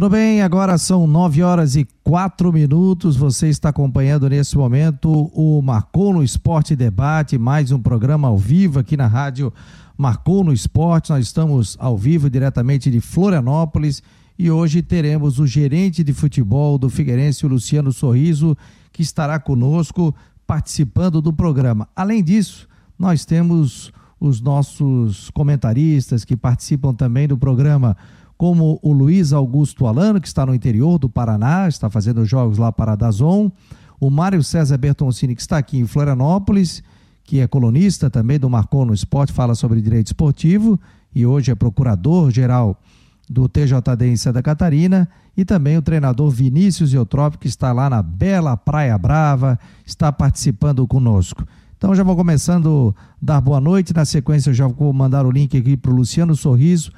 [0.00, 3.18] Tudo bem, agora são nove horas e quatro minutos.
[3.18, 8.78] Você está acompanhando nesse momento o Marcou no Esporte Debate, mais um programa ao vivo
[8.78, 9.52] aqui na rádio
[9.98, 11.10] Marcou no Esporte.
[11.10, 14.02] Nós estamos ao vivo diretamente de Florianópolis
[14.38, 18.56] e hoje teremos o gerente de futebol do Figueirense, Luciano Sorriso,
[18.90, 20.14] que estará conosco
[20.46, 21.86] participando do programa.
[21.94, 22.66] Além disso,
[22.98, 27.94] nós temos os nossos comentaristas que participam também do programa
[28.40, 32.72] como o Luiz Augusto Alano, que está no interior do Paraná, está fazendo jogos lá
[32.72, 33.52] para a Dazon,
[34.00, 36.82] o Mário César Bertoncini, que está aqui em Florianópolis,
[37.22, 40.80] que é colunista também do Marcou no Esporte, fala sobre direito esportivo
[41.14, 42.80] e hoje é procurador-geral
[43.28, 48.02] do TJD em Santa Catarina, e também o treinador Vinícius Eutrópio, que está lá na
[48.02, 51.46] bela Praia Brava, está participando conosco.
[51.76, 55.30] Então já vou começando a dar boa noite, na sequência eu já vou mandar o
[55.30, 56.90] link aqui para o Luciano Sorriso,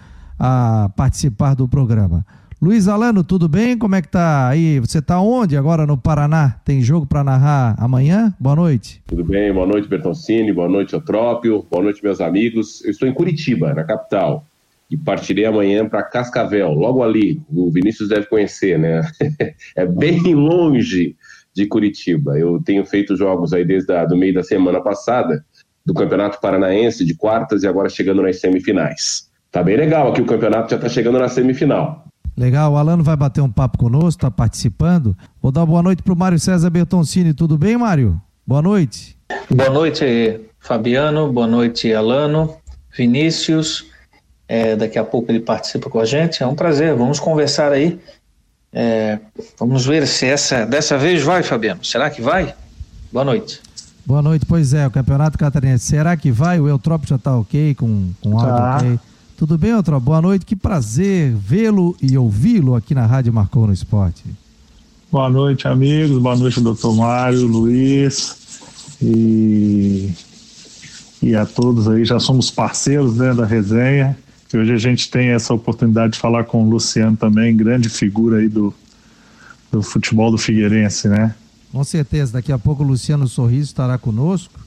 [0.44, 2.26] a participar do programa.
[2.60, 3.78] Luiz Alano, tudo bem?
[3.78, 4.80] Como é que tá aí?
[4.80, 6.60] Você está onde agora no Paraná?
[6.64, 8.34] Tem jogo para narrar amanhã?
[8.40, 9.00] Boa noite.
[9.06, 12.84] Tudo bem, boa noite Bertoncini, boa noite Otrópio, boa noite meus amigos.
[12.84, 14.44] Eu estou em Curitiba, na capital,
[14.90, 17.40] e partirei amanhã para Cascavel, logo ali.
[17.48, 19.00] O Vinícius deve conhecer, né?
[19.76, 21.14] é bem longe
[21.54, 22.36] de Curitiba.
[22.36, 25.44] Eu tenho feito jogos aí desde o meio da semana passada
[25.86, 29.30] do Campeonato Paranaense de quartas e agora chegando nas semifinais.
[29.52, 32.06] Tá bem legal aqui o campeonato, já tá chegando na semifinal.
[32.34, 35.14] Legal, o Alano vai bater um papo conosco, tá participando.
[35.42, 38.18] Vou dar boa noite pro Mário César Bertoncini, tudo bem, Mário?
[38.46, 39.14] Boa noite.
[39.50, 42.56] Boa noite, Fabiano, boa noite, Alano,
[42.96, 43.84] Vinícius,
[44.48, 48.00] é, daqui a pouco ele participa com a gente, é um prazer, vamos conversar aí.
[48.72, 49.18] É,
[49.58, 51.84] vamos ver se essa dessa vez vai, Fabiano.
[51.84, 52.54] Será que vai?
[53.12, 53.60] Boa noite.
[54.06, 56.58] Boa noite, pois é, o Campeonato Catarinense, será que vai?
[56.58, 58.76] O Eutrópio já tá ok, com, com áudio tá.
[58.78, 59.11] ok?
[59.36, 59.98] Tudo bem, outra?
[59.98, 64.22] Boa noite, que prazer vê-lo e ouvi-lo aqui na Rádio Marcou no Esporte.
[65.10, 66.22] Boa noite, amigos.
[66.22, 68.36] Boa noite, doutor Mário, Luiz
[69.02, 70.10] e,
[71.20, 72.04] e a todos aí.
[72.04, 74.16] Já somos parceiros né, da resenha.
[74.52, 78.38] E hoje a gente tem essa oportunidade de falar com o Luciano também, grande figura
[78.38, 78.72] aí do,
[79.70, 81.34] do futebol do Figueirense, né?
[81.72, 82.34] Com certeza.
[82.34, 84.60] Daqui a pouco o Luciano Sorriso estará conosco.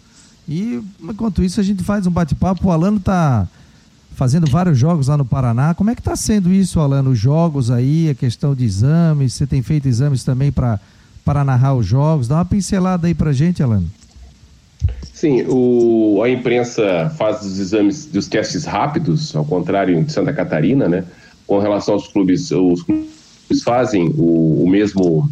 [0.48, 2.68] E enquanto isso a gente faz um bate-papo.
[2.68, 3.48] O Alano está
[4.16, 5.74] fazendo vários jogos lá no Paraná.
[5.74, 7.04] Como é que está sendo isso, Alan?
[7.04, 10.80] Os jogos aí, a questão de exames, você tem feito exames também para
[11.44, 12.28] narrar os jogos?
[12.28, 13.84] Dá uma pincelada aí para gente, Alan.
[15.14, 20.88] Sim, o, a imprensa faz os exames dos testes rápidos, ao contrário de Santa Catarina,
[20.88, 21.04] né?
[21.46, 25.30] Com relação aos clubes, os clubes fazem o, o mesmo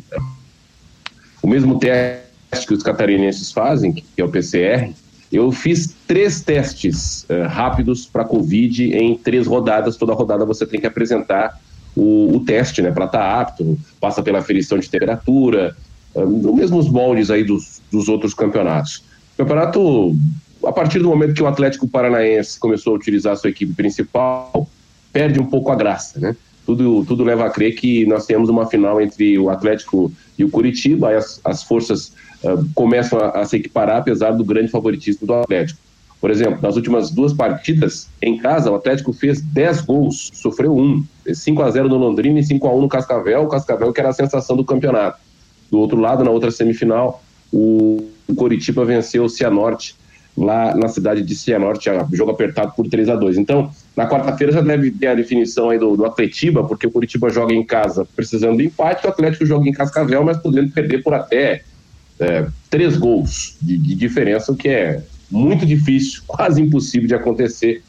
[1.42, 4.94] o mesmo teste que os catarinenses fazem, que é o PCR,
[5.34, 9.98] eu fiz três testes uh, rápidos para Covid em três rodadas.
[9.98, 11.60] Toda rodada você tem que apresentar
[11.96, 13.78] o, o teste, né, para estar tá apto.
[14.00, 15.76] Passa pela aferição de temperatura,
[16.14, 19.04] uh, nos mesmos moldes aí dos, dos outros campeonatos.
[19.34, 20.16] O campeonato,
[20.66, 24.70] a partir do momento que o Atlético Paranaense começou a utilizar a sua equipe principal,
[25.12, 26.36] perde um pouco a graça, né?
[26.64, 30.50] Tudo, tudo leva a crer que nós temos uma final entre o Atlético e o
[30.50, 35.34] Curitiba, as, as forças uh, começam a, a, se equiparar, apesar do grande favoritismo do
[35.34, 35.80] Atlético.
[36.20, 41.04] Por exemplo, nas últimas duas partidas em casa, o Atlético fez 10 gols, sofreu um.
[41.32, 44.10] 5 a 0 no Londrina e 5 a 1 no Cascavel, o Cascavel que era
[44.10, 45.20] a sensação do campeonato.
[45.70, 47.22] Do outro lado, na outra semifinal,
[47.52, 49.96] o Coritiba venceu o Cianorte
[50.36, 54.62] lá na cidade de Cianorte, jogo apertado por 3 a 2 Então, na quarta-feira já
[54.62, 58.58] deve ter a definição aí do, do Atletiba, porque o Curitiba joga em casa precisando
[58.58, 61.64] de empate, o Atlético joga em Cascavel, mas podendo perder por até
[62.20, 67.84] é, três gols de, de diferença, o que é muito difícil, quase impossível de acontecer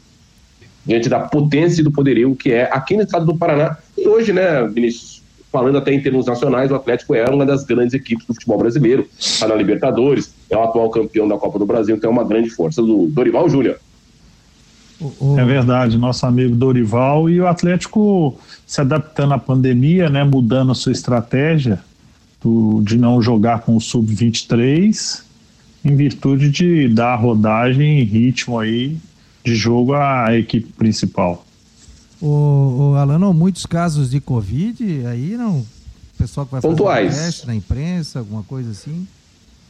[0.85, 3.77] diante da potência e do poderio que é aqui no estado do Paraná.
[3.97, 7.93] E hoje, né, Vinícius, falando até em termos nacionais, o Atlético é uma das grandes
[7.93, 11.95] equipes do futebol brasileiro, está na Libertadores, é o atual campeão da Copa do Brasil,
[11.95, 13.79] então é uma grande força do Dorival Júnior.
[15.37, 20.75] É verdade, nosso amigo Dorival e o Atlético se adaptando à pandemia, né, mudando a
[20.75, 21.79] sua estratégia
[22.45, 25.23] do, de não jogar com o sub-23,
[25.83, 28.97] em virtude de dar rodagem e ritmo aí
[29.43, 31.43] de jogo à equipe principal.
[32.21, 35.57] O, o Alano, muitos casos de Covid aí, não?
[35.57, 35.65] O
[36.17, 37.13] pessoal que vai Pontuais.
[37.13, 39.07] fazer teste na imprensa, alguma coisa assim?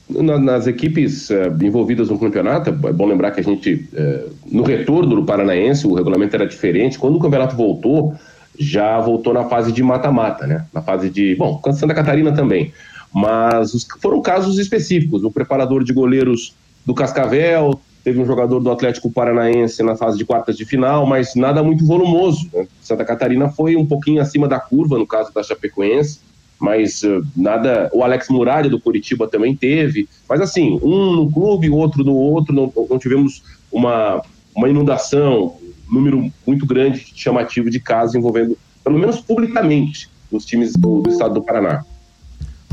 [0.08, 5.16] nas equipes uh, envolvidas no campeonato, é bom lembrar que a gente, uh, no retorno
[5.16, 7.00] do Paranaense, o regulamento era diferente.
[7.00, 8.14] Quando o campeonato voltou,
[8.60, 10.66] já voltou na fase de mata-mata, né?
[10.74, 11.36] Na fase de.
[11.36, 12.74] Bom, Santa Catarina também.
[13.14, 13.72] Mas
[14.02, 15.24] foram casos específicos.
[15.24, 16.54] O preparador de goleiros
[16.86, 21.34] do Cascavel teve um jogador do Atlético Paranaense na fase de quartas de final, mas
[21.34, 22.48] nada muito volumoso.
[22.54, 22.68] Né?
[22.82, 26.20] Santa Catarina foi um pouquinho acima da curva, no caso da Chapecoense,
[26.60, 27.90] mas uh, nada.
[27.94, 32.54] O Alex Muralha do Curitiba também teve, mas assim, um no clube, outro no outro,
[32.54, 33.42] não, não tivemos
[33.72, 34.22] uma,
[34.56, 35.56] uma inundação,
[35.90, 41.34] número muito grande, chamativo de casos envolvendo, pelo menos publicamente, os times do, do estado
[41.36, 41.84] do Paraná.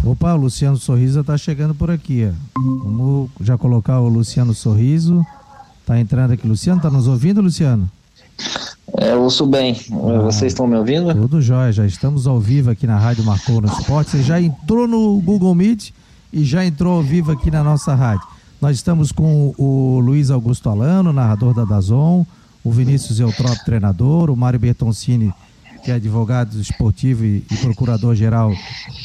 [0.04, 2.28] Opa, o Luciano Sorriso está chegando por aqui.
[2.56, 5.24] Vamos já colocar o Luciano Sorriso.
[5.80, 6.46] Está entrando aqui.
[6.46, 7.88] Luciano, está nos ouvindo, Luciano?
[8.98, 9.76] É, eu ouço bem.
[9.92, 11.14] Ah, Vocês estão me ouvindo?
[11.14, 14.10] Tudo jóia, já estamos ao vivo aqui na Rádio Marcou no Esporte.
[14.10, 15.90] Você já entrou no Google Meet
[16.32, 18.26] e já entrou ao vivo aqui na nossa rádio.
[18.60, 22.24] Nós estamos com o Luiz Augusto Alano, narrador da Dazon,
[22.64, 25.32] o Vinícius Eutrop, treinador, o Mário Bertoncini,
[25.84, 28.52] que é advogado esportivo e, procurador-geral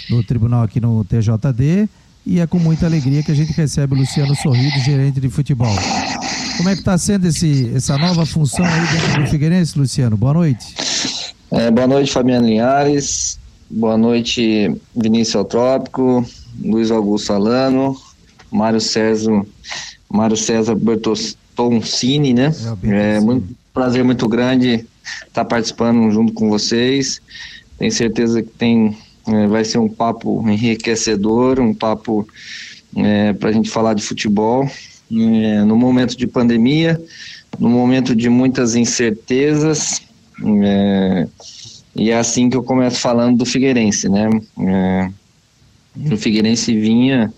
[0.09, 1.89] do tribunal aqui no TJD.
[2.25, 5.73] E é com muita alegria que a gente recebe o Luciano Sorrido, gerente de futebol.
[6.57, 10.17] Como é que está sendo esse, essa nova função aí dentro do Figueirense, Luciano?
[10.17, 10.75] Boa noite.
[11.49, 13.39] É, boa noite, Fabiano Linhares.
[13.69, 16.25] Boa noite, Vinícius Eutrópico,
[16.63, 17.97] Luiz Augusto Alano,
[18.49, 19.45] Mário César,
[20.09, 20.73] Mário César
[21.57, 22.51] Bertoncini, né?
[22.83, 24.85] É, é muito prazer muito grande
[25.27, 27.19] estar tá participando junto com vocês.
[27.77, 28.95] Tenho certeza que tem,
[29.27, 32.27] é, vai ser um papo enriquecedor, um papo
[32.95, 34.69] é, para a gente falar de futebol.
[35.11, 37.01] É, no momento de pandemia,
[37.59, 40.01] no momento de muitas incertezas,
[40.63, 41.27] é,
[41.95, 44.29] e é assim que eu começo falando do Figueirense, né?
[46.11, 47.33] O Figueirense vinha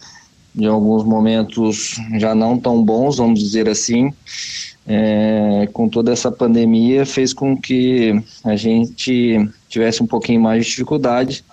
[0.53, 4.11] de alguns momentos já não tão bons, vamos dizer assim,
[4.87, 10.71] é, com toda essa pandemia, fez com que a gente tivesse um pouquinho mais de
[10.71, 11.43] dificuldade,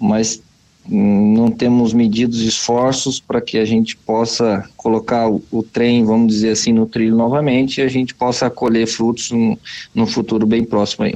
[0.00, 0.42] mas
[0.88, 6.32] hum, não temos medidos esforços para que a gente possa colocar o, o, trem, vamos
[6.32, 9.58] dizer assim, no trilho novamente e a gente possa colher frutos no,
[9.94, 11.14] no futuro bem próximo aí.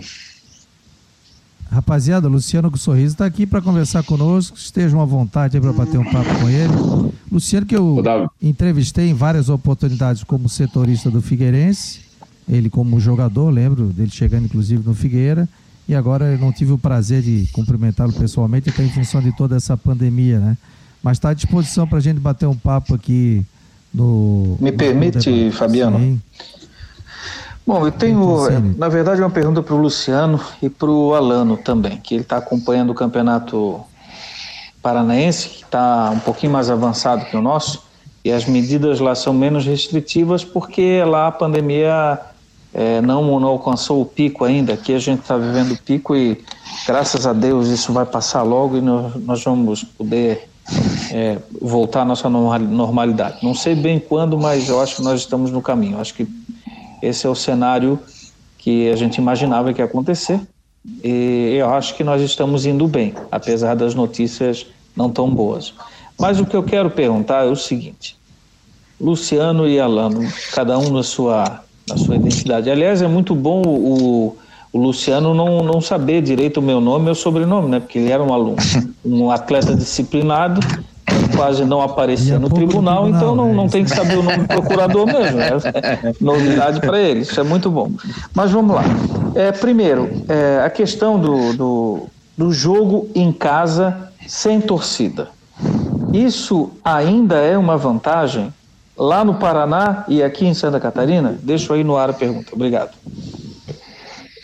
[1.70, 4.56] Rapaziada, Luciano com sorriso está aqui para conversar conosco.
[4.56, 7.12] Estejam à vontade para bater um papo com ele.
[7.30, 8.02] Luciano, que eu
[8.40, 12.00] entrevistei em várias oportunidades como setorista do Figueirense,
[12.48, 15.48] ele como jogador, lembro dele chegando inclusive no Figueira,
[15.88, 19.56] e agora eu não tive o prazer de cumprimentá-lo pessoalmente, até em função de toda
[19.56, 20.56] essa pandemia, né?
[21.02, 23.44] Mas está à disposição para a gente bater um papo aqui
[23.92, 24.56] no.
[24.60, 25.98] Me permite, Fabiano?
[25.98, 26.20] Sim.
[27.66, 28.48] Bom, eu tenho,
[28.78, 32.36] na verdade, uma pergunta para o Luciano e para o Alano também, que ele está
[32.36, 33.80] acompanhando o campeonato
[34.80, 37.82] paranaense, que está um pouquinho mais avançado que o nosso,
[38.24, 42.20] e as medidas lá são menos restritivas porque lá a pandemia
[42.72, 44.74] é, não, não alcançou o pico ainda.
[44.74, 46.40] Aqui a gente está vivendo o pico e,
[46.86, 50.48] graças a Deus, isso vai passar logo e nós, nós vamos poder
[51.10, 53.38] é, voltar à nossa normalidade.
[53.42, 55.98] Não sei bem quando, mas eu acho que nós estamos no caminho.
[55.98, 56.28] Acho que
[57.02, 57.98] esse é o cenário
[58.58, 60.40] que a gente imaginava que ia acontecer.
[61.02, 64.66] E eu acho que nós estamos indo bem, apesar das notícias
[64.96, 65.74] não tão boas.
[66.18, 68.16] Mas o que eu quero perguntar é o seguinte:
[69.00, 70.20] Luciano e Alano,
[70.52, 72.70] cada um na sua, na sua identidade.
[72.70, 74.36] Aliás, é muito bom o,
[74.72, 77.80] o Luciano não, não saber direito o meu nome e meu sobrenome, né?
[77.80, 78.56] Porque ele era um aluno,
[79.04, 80.60] um atleta disciplinado
[81.28, 84.46] quase não aparecia no tribunal, tribunal, então não, não tem que saber o nome do
[84.46, 85.40] procurador mesmo.
[85.40, 87.90] É novidade para ele, isso é muito bom.
[88.34, 88.82] Mas vamos lá.
[89.34, 92.06] É, primeiro, é, a questão do, do,
[92.36, 95.28] do jogo em casa sem torcida.
[96.12, 98.52] Isso ainda é uma vantagem
[98.96, 101.38] lá no Paraná e aqui em Santa Catarina?
[101.42, 102.50] Deixo aí no ar a pergunta.
[102.52, 102.92] Obrigado.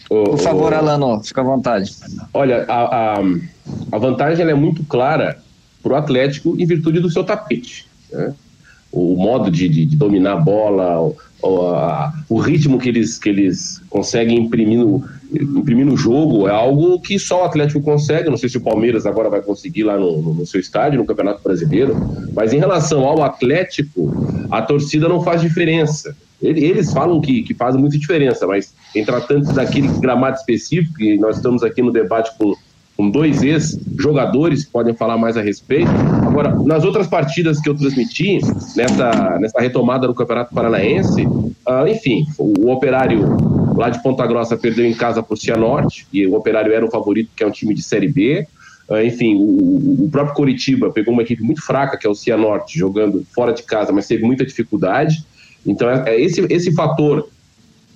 [0.09, 1.91] Por favor, Alano, fica à vontade.
[2.35, 3.23] Olha, a, a,
[3.93, 5.39] a vantagem é muito clara
[5.83, 7.87] para o Atlético em virtude do seu tapete.
[8.11, 8.35] Né?
[8.91, 13.19] O modo de, de, de, dominar a bola, o, o, a, o, ritmo que eles,
[13.19, 18.29] que eles conseguem imprimir no, imprimir no jogo é algo que só o Atlético consegue.
[18.29, 21.07] Não sei se o Palmeiras agora vai conseguir lá no, no, no seu estádio, no
[21.07, 21.97] Campeonato Brasileiro.
[22.35, 24.13] Mas em relação ao Atlético,
[24.51, 26.15] a torcida não faz diferença.
[26.43, 31.37] Eles falam que, que faz muita diferença, mas em tratando daquele gramado específico, e nós
[31.37, 32.55] estamos aqui no debate com
[33.03, 35.91] com dois ex-jogadores que podem falar mais a respeito.
[36.25, 38.39] Agora, nas outras partidas que eu transmiti,
[38.77, 43.27] nessa, nessa retomada do Campeonato Paranaense, uh, enfim, o, o, Operário
[43.77, 46.91] lá de Ponta Grossa perdeu em casa para o Cianorte, e o Operário era o
[46.91, 48.47] favorito, que é um time de Série B.
[48.89, 52.79] Uh, enfim, o, o, próprio Coritiba pegou uma equipe muito fraca, que é o Cianorte,
[52.79, 55.25] jogando fora de casa, mas teve muita dificuldade.
[55.67, 57.29] Então, é, é esse, esse fator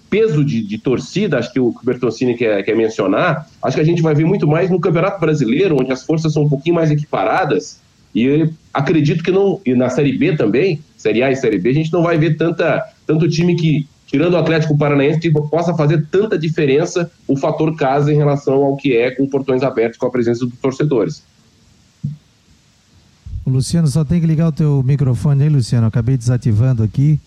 [0.09, 4.03] peso de, de, torcida, acho que o Bertocini quer, quer mencionar, acho que a gente
[4.03, 7.81] vai ver muito mais no Campeonato Brasileiro, onde as forças são um pouquinho mais equiparadas,
[8.15, 11.75] e acredito que não, e na Série B também, Série A e Série B, a
[11.75, 16.07] gente não vai ver tanta, tanto time que, tirando o Atlético Paranaense, tipo, possa fazer
[16.11, 20.11] tanta diferença o fator casa em relação ao que é com portões abertos com a
[20.11, 21.23] presença dos torcedores.
[23.47, 25.87] Luciano, só tem que ligar o teu microfone aí, Luciano.
[25.87, 27.21] Acabei desativando aqui.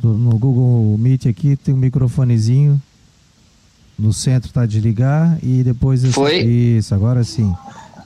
[0.00, 2.80] Do, no Google Meet aqui tem um microfonezinho.
[3.98, 6.04] No centro tá de ligar e depois...
[6.12, 6.38] Foi?
[6.38, 7.52] Isso, agora sim.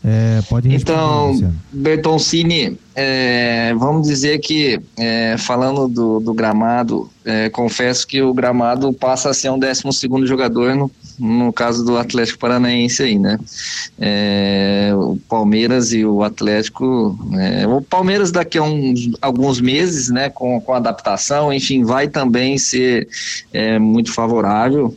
[0.05, 8.07] É, pode Então, Bertoncini, é, vamos dizer que, é, falando do, do gramado, é, confesso
[8.07, 9.83] que o gramado passa a ser um 12
[10.27, 13.39] jogador no, no caso do Atlético Paranaense aí, né?
[13.99, 17.17] É, o Palmeiras e o Atlético.
[17.39, 22.59] É, o Palmeiras daqui a uns, alguns meses, né, com, com adaptação, enfim, vai também
[22.59, 23.09] ser
[23.81, 24.97] muito favorável.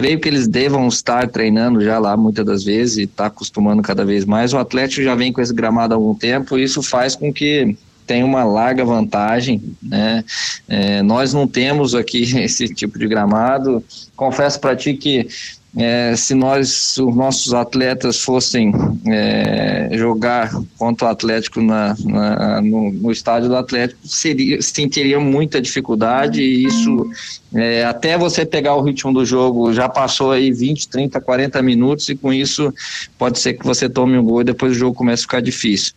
[0.00, 4.02] Creio que eles devam estar treinando já lá muitas das vezes e está acostumando cada
[4.02, 4.54] vez mais.
[4.54, 7.76] O Atlético já vem com esse gramado há algum tempo e isso faz com que
[8.06, 10.24] tenha uma larga vantagem, né?
[10.68, 13.84] É, nós não temos aqui esse tipo de gramado.
[14.16, 15.28] Confesso para ti que
[15.76, 18.72] é, se nós, os nossos atletas fossem
[19.06, 25.60] é, jogar contra o Atlético na, na no, no, estádio do Atlético, seria, sentiria muita
[25.60, 27.08] dificuldade e isso,
[27.54, 32.08] é, até você pegar o ritmo do jogo, já passou aí 20, 30, 40 minutos
[32.08, 32.74] e com isso
[33.16, 35.92] pode ser que você tome um gol e depois o jogo comece a ficar difícil.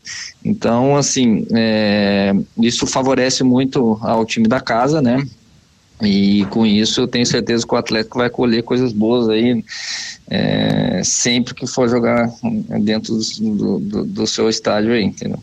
[0.46, 5.26] Então, assim, é, isso favorece muito ao time da casa, né?
[6.02, 9.64] E com isso eu tenho certeza que o Atlético vai colher coisas boas aí
[10.30, 12.30] é, sempre que for jogar
[12.82, 15.40] dentro do, do, do, seu estádio aí, entendeu?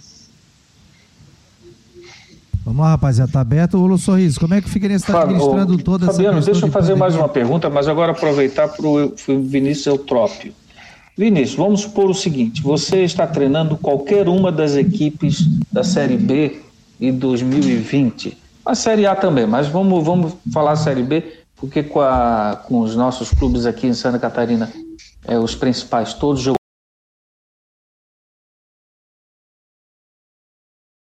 [2.64, 3.78] Vamos lá, rapaziada, tá aberto.
[3.78, 6.92] o Sorriso, como é que fica nesse está administrando toda Fabiano, essa deixa eu fazer
[6.92, 6.96] pandemia?
[6.98, 10.52] mais uma pergunta, mas agora aproveitar para o Vinícius Eutrópio.
[11.16, 16.60] Vinícius, vamos supor o seguinte: você está treinando qualquer uma das equipes da Série B
[16.98, 22.62] e 2020 a Série A também, mas vamos, vamos falar Série B, porque com, a,
[22.66, 24.70] com os nossos clubes aqui em Santa Catarina,
[25.24, 26.56] é, os principais todos jogam.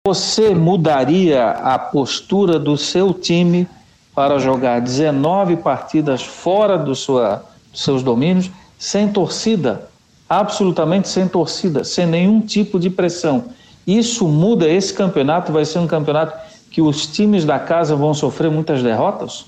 [0.06, 3.68] Você mudaria a postura do seu time
[4.14, 9.88] para jogar 19 partidas fora do sua, dos seus domínios, sem torcida,
[10.28, 13.44] absolutamente sem torcida, sem nenhum tipo de pressão.
[13.86, 18.50] Isso muda, esse campeonato vai ser um campeonato que os times da casa vão sofrer
[18.50, 19.46] muitas derrotas?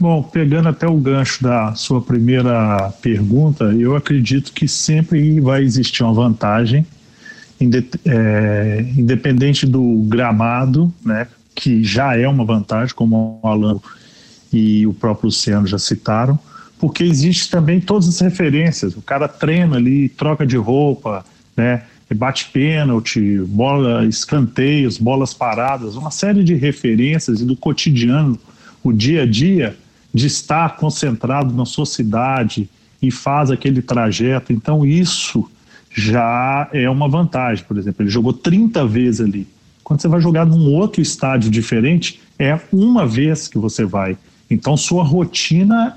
[0.00, 6.02] Bom, pegando até o gancho da sua primeira pergunta, eu acredito que sempre vai existir
[6.02, 6.84] uma vantagem,
[8.04, 13.78] é, independente do gramado, né, que já é uma vantagem, como o Alan
[14.52, 16.38] e o próprio Luciano já citaram,
[16.78, 18.96] porque existe também todas as referências.
[18.96, 21.24] O cara treina ali, troca de roupa,
[21.56, 21.84] né?
[22.14, 28.38] Bate pênalti, bola, escanteios, bolas paradas, uma série de referências e do cotidiano,
[28.82, 29.76] o dia a dia
[30.12, 32.68] de estar concentrado na sua cidade
[33.02, 34.52] e faz aquele trajeto.
[34.52, 35.50] Então isso
[35.94, 39.46] já é uma vantagem, por exemplo, ele jogou 30 vezes ali.
[39.82, 44.16] Quando você vai jogar num outro estádio diferente, é uma vez que você vai.
[44.50, 45.96] Então sua rotina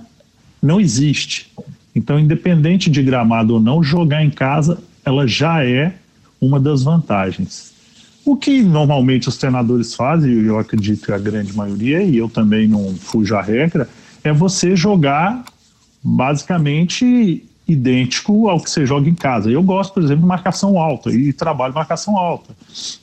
[0.61, 1.51] não existe.
[1.95, 5.93] Então, independente de gramado ou não, jogar em casa ela já é
[6.39, 7.73] uma das vantagens.
[8.25, 12.27] O que normalmente os treinadores fazem, e eu acredito que a grande maioria, e eu
[12.27, 13.87] também não fujo à regra,
[14.23, 15.45] é você jogar
[16.03, 19.51] basicamente idêntico ao que você joga em casa.
[19.51, 22.55] Eu gosto, por exemplo, de marcação alta e trabalho marcação alta.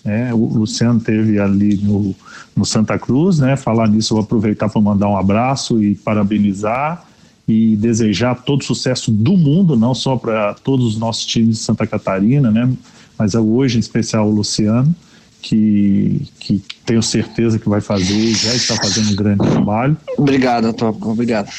[0.04, 2.14] É, o Luciano teve ali no,
[2.56, 3.56] no Santa Cruz, né?
[3.56, 7.04] Falar nisso, eu vou aproveitar para mandar um abraço e parabenizar
[7.46, 11.86] e desejar todo sucesso do mundo, não só para todos os nossos times de Santa
[11.86, 12.72] Catarina, né?
[13.18, 14.94] Mas é hoje, em especial, o Luciano,
[15.40, 19.96] que, que tenho certeza que vai fazer, já está fazendo um grande trabalho.
[20.16, 21.50] Obrigado, Top, obrigado.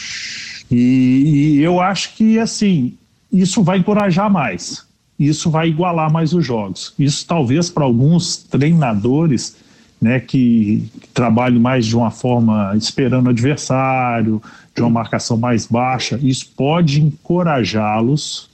[0.71, 2.93] E, e eu acho que, assim,
[3.31, 4.83] isso vai encorajar mais,
[5.19, 6.93] isso vai igualar mais os jogos.
[6.97, 9.55] Isso talvez para alguns treinadores
[10.01, 14.41] né, que, que trabalham mais de uma forma esperando o adversário,
[14.75, 18.49] de uma marcação mais baixa, isso pode encorajá-los,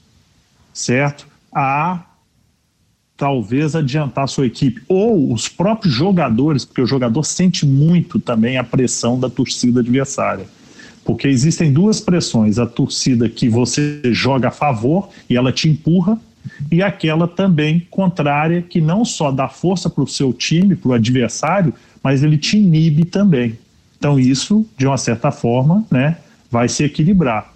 [0.73, 1.27] certo?
[1.51, 2.03] A
[3.21, 4.81] talvez adiantar sua equipe.
[4.87, 10.47] Ou os próprios jogadores, porque o jogador sente muito também a pressão da torcida adversária.
[11.05, 16.17] Porque existem duas pressões: a torcida que você joga a favor e ela te empurra,
[16.71, 20.93] e aquela também contrária, que não só dá força para o seu time, para o
[20.93, 23.55] adversário, mas ele te inibe também.
[23.99, 26.17] Então, isso, de uma certa forma, né,
[26.49, 27.50] vai se equilibrar.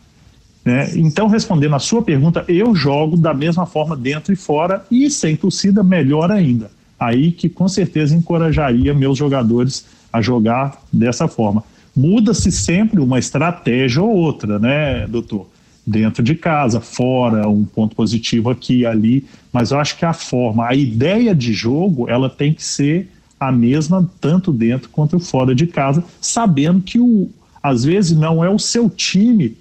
[0.66, 0.90] Né?
[0.96, 5.36] Então, respondendo a sua pergunta, eu jogo da mesma forma dentro e fora, e sem
[5.36, 6.72] torcida, melhor ainda.
[7.00, 11.64] Aí que com certeza encorajaria meus jogadores a jogar dessa forma.
[11.96, 15.48] Muda-se sempre uma estratégia ou outra, né, doutor?
[15.86, 20.14] Dentro de casa, fora, um ponto positivo aqui e ali, mas eu acho que a
[20.14, 23.08] forma, a ideia de jogo, ela tem que ser
[23.40, 27.30] a mesma tanto dentro quanto fora de casa, sabendo que o,
[27.62, 29.56] às vezes não é o seu time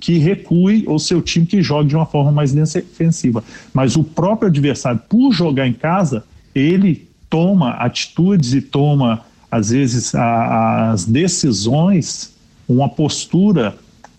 [0.00, 4.48] que recue ou seu time que jogue de uma forma mais defensiva, mas o próprio
[4.48, 6.24] adversário, por jogar em casa,
[6.54, 12.34] ele toma atitudes e toma às vezes, a, as decisões,
[12.68, 13.76] uma postura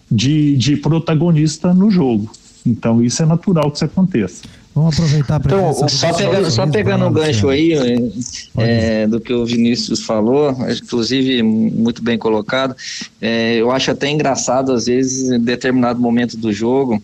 [0.09, 2.31] de, de protagonista no jogo.
[2.65, 4.43] Então, isso é natural que isso aconteça.
[4.77, 7.73] Vamos aproveitar para então, só pegando, só pegando um gancho aí
[8.55, 12.75] é, do que o Vinícius falou, inclusive muito bem colocado.
[13.19, 17.01] É, eu acho até engraçado às vezes em determinado momento do jogo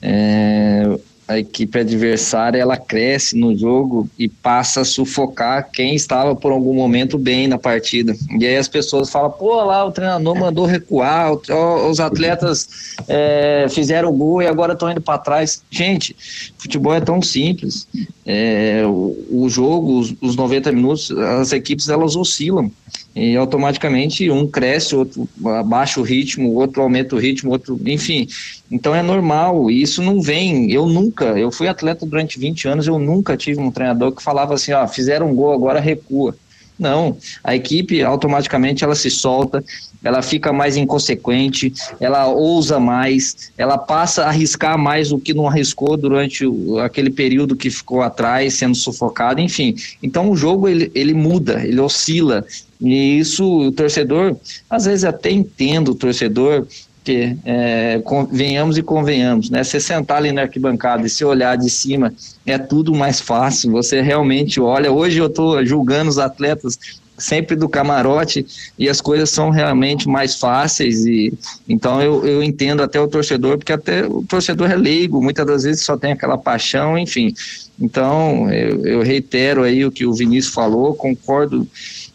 [0.00, 0.96] é,
[1.28, 6.72] a equipe adversária ela cresce no jogo e passa a sufocar quem estava por algum
[6.72, 8.16] momento bem na partida.
[8.40, 14.10] E aí as pessoas falam, pô, lá o treinador mandou recuar, os atletas é, fizeram
[14.16, 15.62] gol e agora estão indo para trás.
[15.70, 16.16] Gente,
[16.56, 17.86] futebol é tão simples.
[18.30, 22.70] É, o, o, jogo, os, os 90 minutos, as equipes elas oscilam
[23.16, 28.28] e automaticamente um cresce, outro abaixa o ritmo, outro aumenta o ritmo, outro, enfim.
[28.70, 30.70] Então é normal, e isso não vem.
[30.70, 34.52] Eu nunca, eu fui atleta durante 20 anos, eu nunca tive um treinador que falava
[34.52, 36.36] assim, ó, fizeram um gol, agora recua.
[36.78, 39.64] Não, a equipe automaticamente ela se solta,
[40.02, 45.48] ela fica mais inconsequente, ela ousa mais, ela passa a arriscar mais o que não
[45.48, 49.74] arriscou durante o, aquele período que ficou atrás, sendo sufocado, enfim.
[50.00, 52.44] Então o jogo ele, ele muda, ele oscila,
[52.80, 54.36] e isso o torcedor,
[54.70, 56.64] às vezes até entendo o torcedor,
[57.08, 59.64] que é, venhamos e convenhamos, né?
[59.64, 62.12] Você sentar ali na arquibancada e se olhar de cima
[62.44, 63.70] é tudo mais fácil.
[63.70, 64.92] Você realmente olha.
[64.92, 66.78] Hoje eu estou julgando os atletas
[67.16, 68.46] sempre do camarote
[68.78, 71.32] e as coisas são realmente mais fáceis e
[71.68, 75.64] então eu, eu entendo até o torcedor porque até o torcedor é leigo muitas das
[75.64, 77.34] vezes só tem aquela paixão enfim
[77.80, 81.66] então eu, eu reitero aí o que o Vinícius falou concordo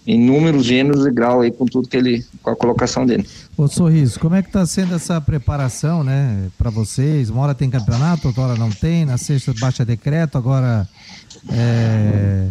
[0.06, 3.26] em números, gêneros e grau aí com tudo que ele, com a colocação dele.
[3.56, 7.30] Ô Sorriso, como é que está sendo essa preparação, né, para vocês?
[7.30, 10.88] Uma hora tem campeonato, outra hora não tem, na sexta baixa decreto, agora
[11.52, 12.48] é,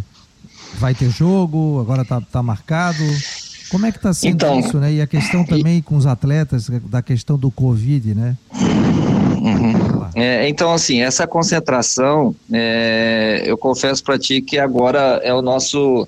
[0.79, 3.03] vai ter jogo, agora tá, tá marcado.
[3.69, 4.93] Como é que está sendo então, isso, né?
[4.93, 8.37] E a questão também com os atletas, da questão do Covid, né?
[8.53, 10.07] Uhum.
[10.15, 16.07] É, então, assim, essa concentração, é, eu confesso para ti que agora é o nosso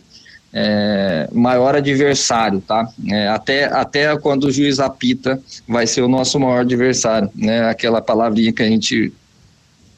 [0.57, 2.88] é, maior adversário, tá?
[3.11, 7.69] É, até, até quando o juiz apita, vai ser o nosso maior adversário, né?
[7.69, 9.12] Aquela palavrinha que a gente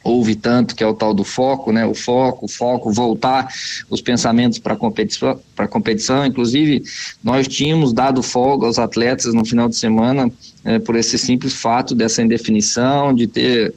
[0.03, 1.85] ouve tanto, que é o tal do foco, né?
[1.85, 3.49] O foco, o foco, voltar
[3.91, 6.25] os pensamentos para competição, para competição.
[6.25, 6.83] Inclusive,
[7.23, 10.31] nós tínhamos dado folga aos atletas no final de semana
[10.65, 13.75] é, por esse simples fato dessa indefinição, de ter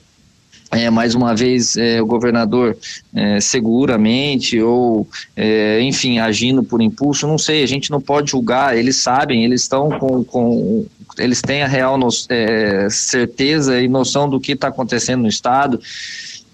[0.72, 2.78] é, mais uma vez é, o governador
[3.16, 8.78] é, seguramente ou é, enfim agindo por impulso não sei a gente não pode julgar
[8.78, 10.86] eles sabem eles estão com, com
[11.18, 15.80] eles têm a real no, é, certeza e noção do que está acontecendo no estado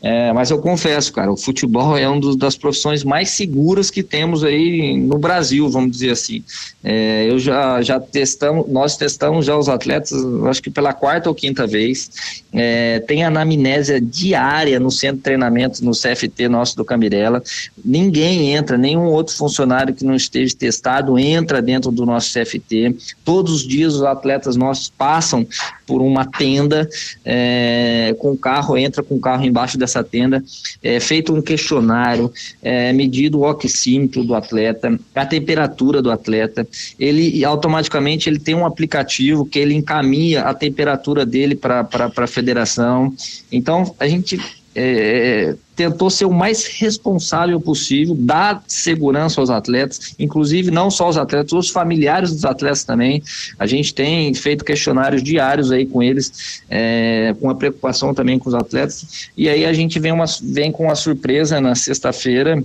[0.08, 4.44] é, mas eu confesso, cara, o futebol é uma das profissões mais seguras que temos
[4.44, 6.44] aí no Brasil, vamos dizer assim.
[6.84, 10.12] É, eu já, já testamos, nós testamos já os atletas,
[10.48, 12.12] acho que pela quarta ou quinta vez.
[12.54, 17.42] É, tem anamnésia diária no centro de treinamento, no CFT nosso do Cambirela.
[17.84, 22.96] Ninguém entra, nenhum outro funcionário que não esteja testado entra dentro do nosso CFT.
[23.24, 25.48] Todos os dias os atletas nossos passam
[25.88, 26.88] por uma tenda
[27.24, 30.44] é, com o carro, entra com o carro embaixo dessa tenda,
[30.84, 32.32] é feito um questionário,
[32.62, 36.68] é medido o oxímetro do atleta, a temperatura do atleta,
[37.00, 43.14] ele automaticamente ele tem um aplicativo que ele encaminha a temperatura dele para a federação.
[43.52, 44.40] Então, a gente
[44.76, 51.18] é, tentou ser o mais responsável possível, dar segurança aos atletas, inclusive não só os
[51.18, 53.24] atletas, os familiares dos atletas também.
[53.58, 58.50] A gente tem feito questionários diários aí com eles, é, com a preocupação também com
[58.50, 59.30] os atletas.
[59.38, 62.62] E aí a gente vem, uma, vem com uma surpresa na sexta-feira.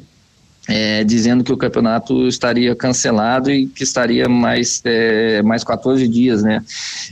[0.68, 6.42] É, dizendo que o campeonato estaria cancelado e que estaria mais, é, mais 14 dias,
[6.42, 6.62] né?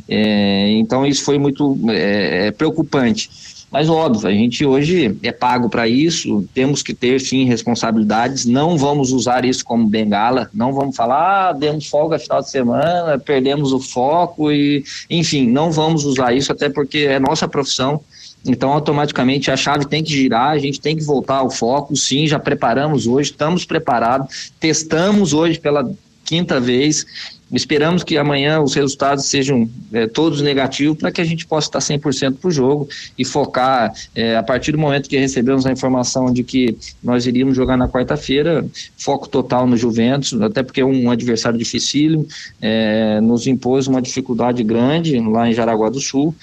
[0.06, 3.28] É, então isso foi muito é, preocupante.
[3.70, 8.78] Mas óbvio, a gente hoje é pago para isso, temos que ter sim responsabilidades, não
[8.78, 13.72] vamos usar isso como bengala, não vamos falar, ah, demos folga final de semana, perdemos
[13.72, 18.00] o foco e, enfim, não vamos usar isso até porque é nossa profissão.
[18.46, 21.94] Então, automaticamente a chave tem que girar, a gente tem que voltar ao foco.
[21.96, 25.90] Sim, já preparamos hoje, estamos preparados, testamos hoje pela
[26.24, 27.04] quinta vez
[27.50, 31.78] Esperamos que amanhã os resultados sejam é, todos negativos para que a gente possa estar
[31.78, 36.30] 100% para o jogo e focar, é, a partir do momento que recebemos a informação
[36.32, 38.66] de que nós iríamos jogar na quarta-feira,
[38.98, 42.26] foco total no Juventus, até porque é um adversário dificílimo,
[42.60, 46.34] é, nos impôs uma dificuldade grande lá em Jaraguá do Sul.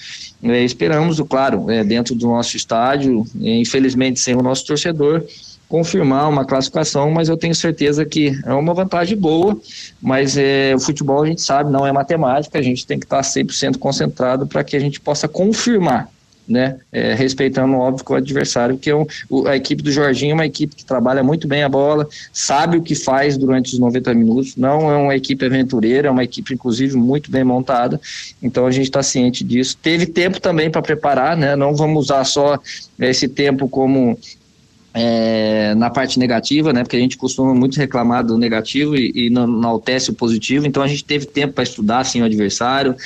[0.42, 5.24] É, esperamos, claro, é, dentro do nosso estádio, infelizmente sem o nosso torcedor,
[5.68, 9.58] confirmar uma classificação, mas eu tenho certeza que é uma vantagem boa,
[10.00, 13.20] mas é, o futebol a gente sabe, não é matemática, a gente tem que estar
[13.20, 16.08] 100% concentrado para que a gente possa confirmar,
[16.48, 20.34] né, é, respeitando óbvio o adversário, que é um, o, a equipe do Jorginho é
[20.34, 24.14] uma equipe que trabalha muito bem a bola, sabe o que faz durante os 90
[24.14, 28.00] minutos, não é uma equipe aventureira, é uma equipe inclusive muito bem montada,
[28.40, 29.76] então a gente está ciente disso.
[29.82, 32.60] Teve tempo também para preparar, né, não vamos usar só
[33.00, 34.16] esse tempo como
[34.98, 36.82] é, na parte negativa, né?
[36.82, 40.66] Porque a gente costuma muito reclamar do negativo e, e não enaltece o positivo.
[40.66, 42.96] Então a gente teve tempo para estudar assim, o adversário,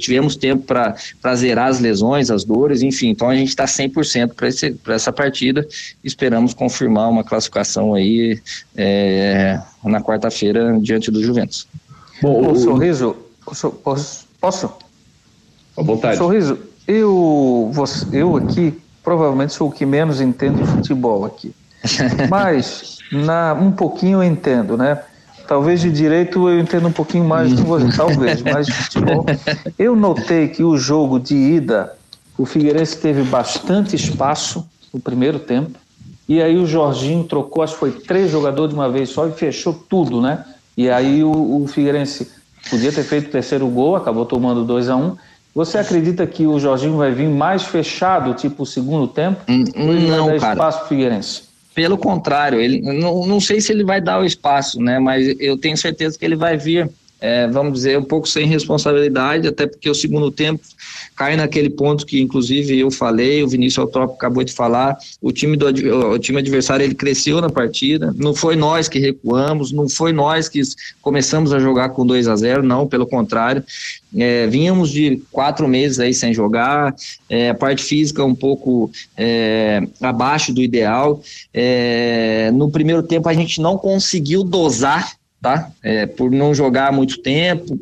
[0.00, 3.10] tivemos tempo para zerar as lesões, as dores, enfim.
[3.10, 4.32] Então a gente está 100%
[4.82, 5.64] para essa partida.
[6.02, 8.40] Esperamos confirmar uma classificação aí
[8.76, 11.68] é, na quarta-feira diante do Juventus.
[12.20, 14.26] Bom, o Sorriso, posso?
[14.40, 14.72] posso?
[15.76, 16.18] À vontade.
[16.18, 17.70] Sorriso, eu,
[18.12, 18.74] eu aqui
[19.08, 21.54] provavelmente sou o que menos entendo de futebol aqui.
[22.28, 25.00] Mas, na, um pouquinho eu entendo, né?
[25.46, 29.24] Talvez de direito eu entendo um pouquinho mais que você, talvez, mas de futebol.
[29.78, 31.96] Eu notei que o jogo de ida,
[32.36, 35.78] o Figueirense teve bastante espaço no primeiro tempo,
[36.28, 39.32] e aí o Jorginho trocou, acho que foi três jogadores de uma vez só e
[39.32, 40.44] fechou tudo, né?
[40.76, 42.30] E aí o, o Figueirense
[42.68, 45.16] podia ter feito o terceiro gol, acabou tomando 2 a 1 um,
[45.58, 49.40] você acredita que o Jorginho vai vir mais fechado, tipo o segundo tempo?
[49.48, 49.64] Hum,
[50.06, 50.52] não, cara.
[50.52, 51.42] espaço Figueirense?
[51.74, 55.00] Pelo contrário, ele não, não sei se ele vai dar o espaço, né?
[55.00, 56.88] Mas eu tenho certeza que ele vai vir
[57.20, 60.62] é, vamos dizer, um pouco sem responsabilidade, até porque o segundo tempo
[61.16, 65.56] cai naquele ponto que, inclusive, eu falei, o Vinícius Eutrópico acabou de falar, o time,
[65.56, 65.66] do,
[66.10, 70.48] o time adversário ele cresceu na partida, não foi nós que recuamos, não foi nós
[70.48, 70.62] que
[71.02, 73.64] começamos a jogar com 2 a 0 não, pelo contrário,
[74.16, 76.94] é, vínhamos de quatro meses aí sem jogar,
[77.28, 81.20] é, a parte física um pouco é, abaixo do ideal,
[81.52, 85.70] é, no primeiro tempo a gente não conseguiu dosar tá?
[85.82, 87.78] É, por não jogar muito tempo,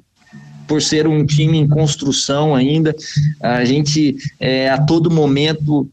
[0.66, 2.94] por ser um time em construção ainda,
[3.40, 5.88] a gente é, a todo momento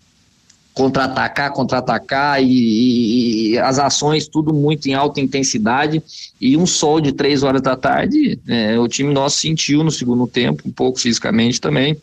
[0.73, 6.01] contra-atacar, contra-atacar e, e, as ações tudo muito em alta intensidade
[6.41, 10.25] e um sol de três horas da tarde, é, o time nosso sentiu no segundo
[10.25, 11.95] tempo, um pouco fisicamente também,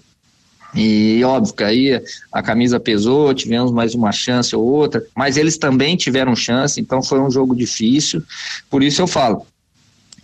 [0.74, 5.58] e óbvio que aí a camisa pesou, tivemos mais uma chance ou outra, mas eles
[5.58, 8.22] também tiveram chance, então foi um jogo difícil.
[8.68, 9.44] Por isso eu falo,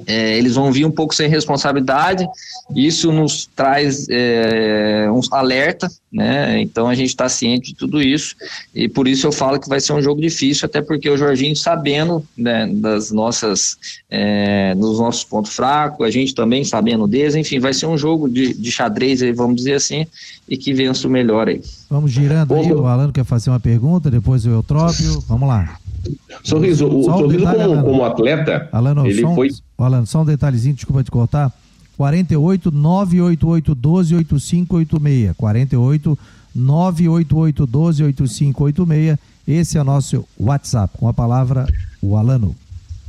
[0.07, 2.27] é, eles vão vir um pouco sem responsabilidade,
[2.75, 6.61] isso nos traz é, um alerta, né?
[6.61, 8.35] Então a gente está ciente de tudo isso,
[8.75, 11.57] e por isso eu falo que vai ser um jogo difícil, até porque o Jorginho
[11.57, 13.77] sabendo né, das nossas,
[14.11, 18.29] é, dos nossos pontos fracos, a gente também sabendo deles, enfim, vai ser um jogo
[18.29, 20.07] de, de xadrez, aí, vamos dizer assim,
[20.49, 21.61] e que vença o melhor aí.
[21.89, 25.79] Vamos girando aí, o Alan quer fazer uma pergunta, depois o Eutrópio, vamos lá.
[26.43, 29.49] Sorriso, o só Sorriso detalhe, como, como, atleta, Alano, ele só um, foi...
[29.79, 31.53] Alano, só um detalhezinho, desculpa te cortar,
[31.97, 36.19] 48 988 12 8586, 48
[36.55, 41.67] 988 12 8586, esse é o nosso WhatsApp, com a palavra
[42.03, 42.55] o Alano.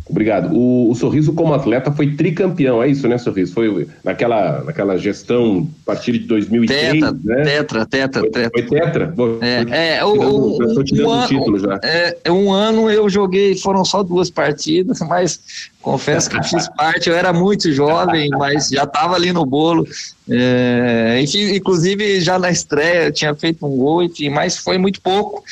[0.09, 0.55] Obrigado.
[0.55, 3.53] O, o, Sorriso, como atleta, foi tricampeão, é isso, né, Sorriso?
[3.53, 7.43] Foi naquela, naquela gestão a partir de 2003, tetra, né?
[7.43, 8.51] Tetra, tetra, foi, tetra.
[8.53, 9.13] Foi tetra?
[9.41, 11.79] é, é, o, o, um, um, título já.
[11.83, 15.39] É, um ano eu joguei, foram só duas partidas, mas
[15.81, 19.85] confesso que fiz parte, eu era muito jovem, mas já estava ali no bolo.
[20.29, 25.01] É, enfim, inclusive, já na estreia eu tinha feito um gol, enfim, mas foi muito
[25.01, 25.43] pouco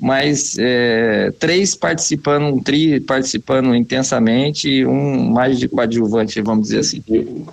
[0.00, 6.80] mas é, três participando, um tri participando intensamente e um mais de coadjuvante, vamos dizer
[6.80, 7.02] assim.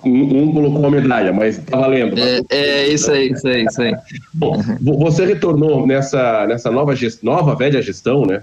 [0.04, 2.18] Um, um colocou uma medalha, mas tá valendo.
[2.18, 3.96] É, é, isso aí, isso aí, isso aí.
[4.34, 8.42] Bom, você retornou nessa, nessa nova, gest, nova velha gestão, né?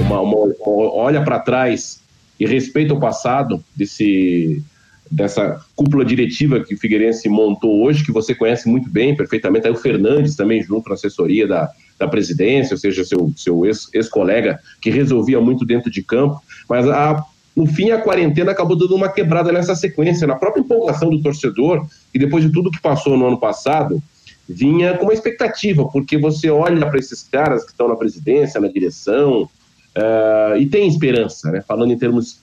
[0.00, 2.00] Uma, uma olha para trás
[2.40, 4.62] e respeita o passado desse
[5.10, 9.72] dessa cúpula diretiva que o Figueirense montou hoje, que você conhece muito bem, perfeitamente, aí
[9.72, 14.60] o Fernandes também junto na assessoria da, da presidência, ou seja, seu, seu ex-colega, ex
[14.80, 19.08] que resolvia muito dentro de campo, mas a, no fim a quarentena acabou dando uma
[19.08, 23.26] quebrada nessa sequência, na própria empolgação do torcedor, e depois de tudo que passou no
[23.26, 24.02] ano passado,
[24.48, 28.68] vinha com uma expectativa, porque você olha para esses caras que estão na presidência, na
[28.68, 31.62] direção, uh, e tem esperança, né?
[31.66, 32.40] falando em termos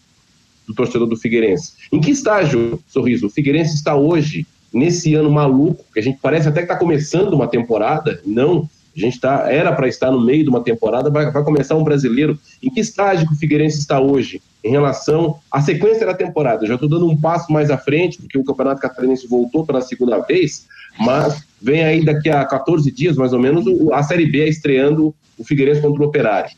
[0.68, 1.74] do torcedor do Figueirense.
[1.92, 6.48] Em que estágio, Sorriso, o Figueirense está hoje, nesse ano maluco, que a gente parece
[6.48, 10.44] até que está começando uma temporada, não, a gente tá, era para estar no meio
[10.44, 12.38] de uma temporada, vai, vai começar um brasileiro.
[12.62, 16.66] Em que estágio que o Figueirense está hoje em relação à sequência da temporada?
[16.68, 20.20] Já estou dando um passo mais à frente, porque o Campeonato Catarinense voltou pela segunda
[20.20, 20.68] vez,
[21.00, 25.44] mas vem aí daqui a 14 dias, mais ou menos, a Série B estreando o
[25.44, 26.52] Figueirense contra o Operário.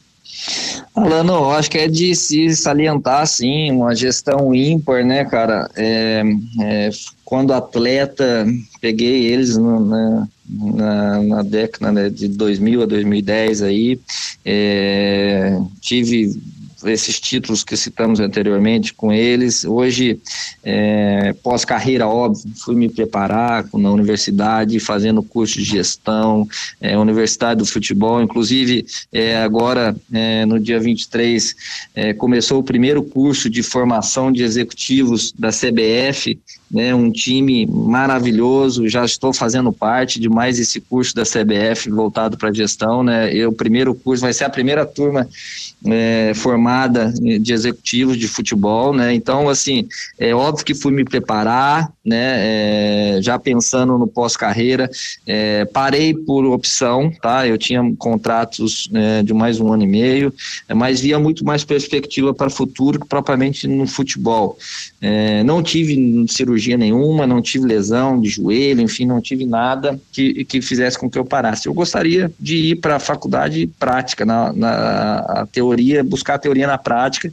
[0.95, 5.69] Alano, acho que é de se salientar, sim, uma gestão ímpar, né, cara?
[5.75, 6.23] É,
[6.61, 6.89] é,
[7.23, 8.47] quando atleta,
[8.79, 13.99] peguei eles no, na, na, na, década né, de 2000 a 2010 aí,
[14.45, 16.39] é, tive
[16.85, 19.63] esses títulos que citamos anteriormente com eles.
[19.63, 20.19] Hoje,
[20.63, 26.47] é, pós-carreira, óbvio, fui me preparar na universidade, fazendo curso de gestão,
[26.79, 28.21] é, Universidade do Futebol.
[28.21, 31.55] Inclusive, é, agora, é, no dia 23,
[31.93, 38.87] é, começou o primeiro curso de formação de executivos da CBF, né, um time maravilhoso.
[38.87, 43.03] Já estou fazendo parte de mais esse curso da CBF voltado para gestão.
[43.03, 45.27] Né, e o primeiro curso vai ser a primeira turma
[45.85, 46.33] é,
[46.75, 49.13] formada de executivos de futebol, né?
[49.13, 49.87] Então, assim,
[50.19, 53.15] é óbvio que fui me preparar, né?
[53.15, 54.89] É, já pensando no pós-carreira,
[55.25, 57.47] é, parei por opção, tá?
[57.47, 60.33] Eu tinha contratos é, de mais um ano e meio,
[60.75, 64.57] mas via muito mais perspectiva para o futuro que propriamente no futebol.
[65.01, 70.43] É, não tive cirurgia nenhuma, não tive lesão de joelho, enfim, não tive nada que,
[70.45, 71.67] que fizesse com que eu parasse.
[71.67, 76.64] Eu gostaria de ir para a faculdade prática, na, na teoria teoria, buscar a teoria
[76.65, 77.31] na prática.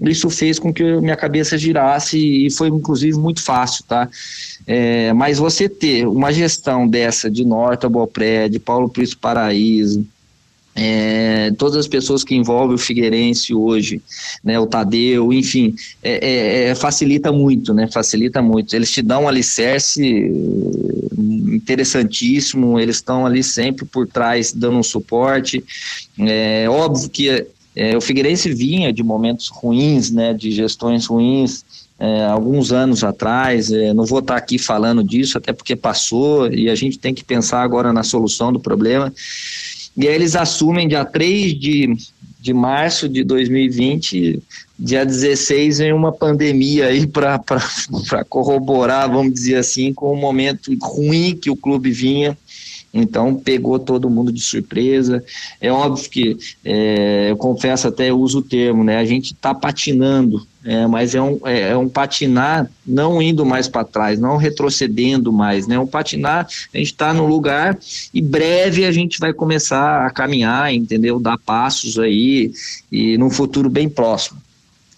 [0.00, 4.08] Isso fez com que minha cabeça girasse e foi, inclusive, muito fácil, tá?
[4.66, 10.06] É, mas você ter uma gestão dessa de Norte a Bopré, de Paulo Príncipe Paraíso,
[10.76, 14.02] é, todas as pessoas que envolvem o Figueirense hoje,
[14.42, 18.74] né, o Tadeu, enfim, é, é, é facilita muito, né, facilita muito.
[18.74, 20.02] Eles te dão um alicerce
[21.16, 25.64] interessantíssimo, eles estão ali sempre por trás dando um suporte.
[26.18, 31.64] É óbvio que é, o Figueirense vinha de momentos ruins, né, de gestões ruins,
[31.98, 33.72] é, alguns anos atrás.
[33.72, 37.24] É, não vou estar aqui falando disso, até porque passou e a gente tem que
[37.24, 39.12] pensar agora na solução do problema.
[39.96, 41.96] E aí eles assumem dia 3 de,
[42.40, 44.42] de março de 2020,
[44.78, 47.40] dia 16 em uma pandemia aí para
[48.28, 52.36] corroborar, vamos dizer assim, com o momento ruim que o clube vinha
[52.94, 55.22] então pegou todo mundo de surpresa.
[55.60, 58.98] É óbvio que é, eu confesso até eu uso o termo, né?
[58.98, 63.66] A gente está patinando, é, mas é um, é, é, um patinar não indo mais
[63.66, 65.76] para trás, não retrocedendo mais, né?
[65.76, 67.76] Um patinar, a gente está no lugar
[68.12, 71.18] e breve a gente vai começar a caminhar, entendeu?
[71.18, 72.52] Dar passos aí
[72.92, 74.43] e num futuro bem próximo.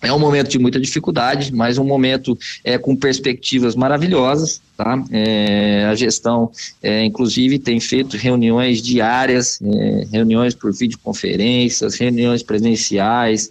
[0.06, 4.60] É um momento de muita dificuldade, mas um momento é, com perspectivas maravilhosas.
[4.76, 5.02] Tá?
[5.10, 6.50] É, a gestão,
[6.82, 13.48] é, inclusive, tem feito reuniões diárias, é, reuniões por videoconferências, reuniões presenciais,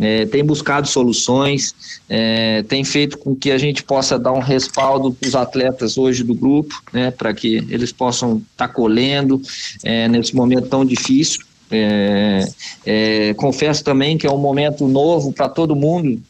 [0.00, 1.74] é, tem buscado soluções,
[2.08, 6.22] é, tem feito com que a gente possa dar um respaldo para os atletas hoje
[6.22, 9.42] do grupo, né, para que eles possam estar tá colhendo
[9.82, 11.40] é, nesse momento tão difícil.
[11.70, 12.48] É,
[12.86, 16.20] é, confesso também que é um momento novo para todo mundo.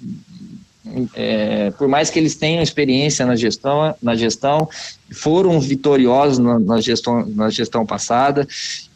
[1.14, 4.68] É, por mais que eles tenham experiência na gestão, na gestão
[5.10, 8.46] foram vitoriosos na, na gestão, na gestão passada,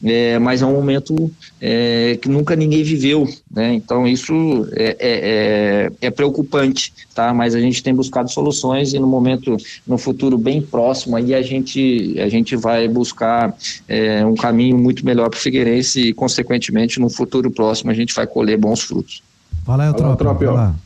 [0.04, 3.72] é, mas é um momento é, que nunca ninguém viveu, né?
[3.72, 7.32] Então isso é, é, é, é, preocupante, tá?
[7.32, 11.42] Mas a gente tem buscado soluções e no momento, no futuro bem próximo, aí a
[11.42, 13.54] gente, a gente vai buscar
[13.88, 18.14] é, um caminho muito melhor para o Figueirense e, consequentemente, no futuro próximo a gente
[18.14, 19.22] vai colher bons frutos.
[19.64, 20.82] Fala aí, Tropa.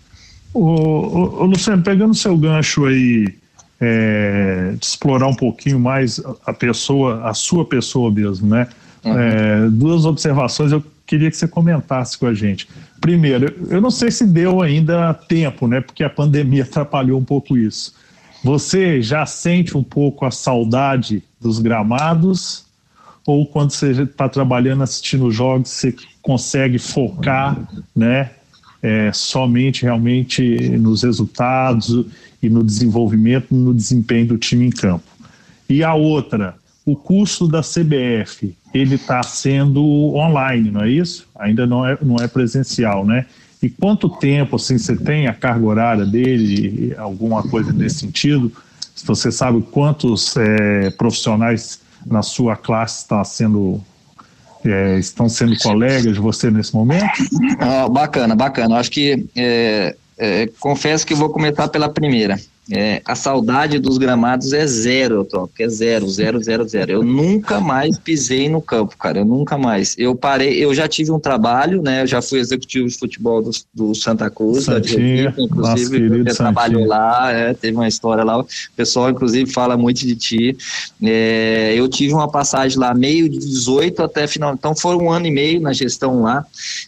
[0.56, 3.34] Ô, ô, ô, Luciano, pegando seu gancho aí
[3.78, 8.66] é, de explorar um pouquinho mais a pessoa, a sua pessoa mesmo, né?
[9.04, 9.18] Uhum.
[9.18, 12.66] É, duas observações eu queria que você comentasse com a gente.
[13.02, 15.82] Primeiro, eu não sei se deu ainda tempo, né?
[15.82, 17.94] Porque a pandemia atrapalhou um pouco isso.
[18.42, 22.64] Você já sente um pouco a saudade dos gramados?
[23.26, 27.58] Ou quando você está trabalhando, assistindo jogos, você consegue focar,
[27.94, 28.30] né?
[28.88, 30.44] É, somente realmente
[30.78, 32.06] nos resultados
[32.40, 35.04] e no desenvolvimento, no desempenho do time em campo.
[35.68, 39.82] E a outra, o curso da CBF, ele está sendo
[40.14, 41.26] online, não é isso?
[41.36, 43.26] Ainda não é, não é presencial, né?
[43.60, 48.52] E quanto tempo, assim, você tem a carga horária dele, alguma coisa nesse sentido?
[48.94, 53.82] Se você sabe quantos é, profissionais na sua classe está sendo
[54.64, 57.04] é, estão sendo colegas de você nesse momento?
[57.60, 58.78] Ah, bacana, bacana.
[58.78, 62.38] Acho que é, é, confesso que vou começar pela primeira.
[62.70, 66.92] É, a saudade dos gramados é zero, Top, é zero, zero, zero, zero.
[66.92, 69.94] Eu nunca mais pisei no campo, cara, eu nunca mais.
[69.96, 72.02] Eu parei, eu já tive um trabalho, né?
[72.02, 76.84] Eu já fui executivo de futebol do, do Santa Cruz, Santinha, da inclusive, você trabalhou
[76.86, 78.40] lá, é, teve uma história lá.
[78.40, 80.56] O pessoal, inclusive, fala muito de ti.
[81.00, 85.26] É, eu tive uma passagem lá, meio de 18 até final, então foi um ano
[85.26, 86.44] e meio na gestão lá.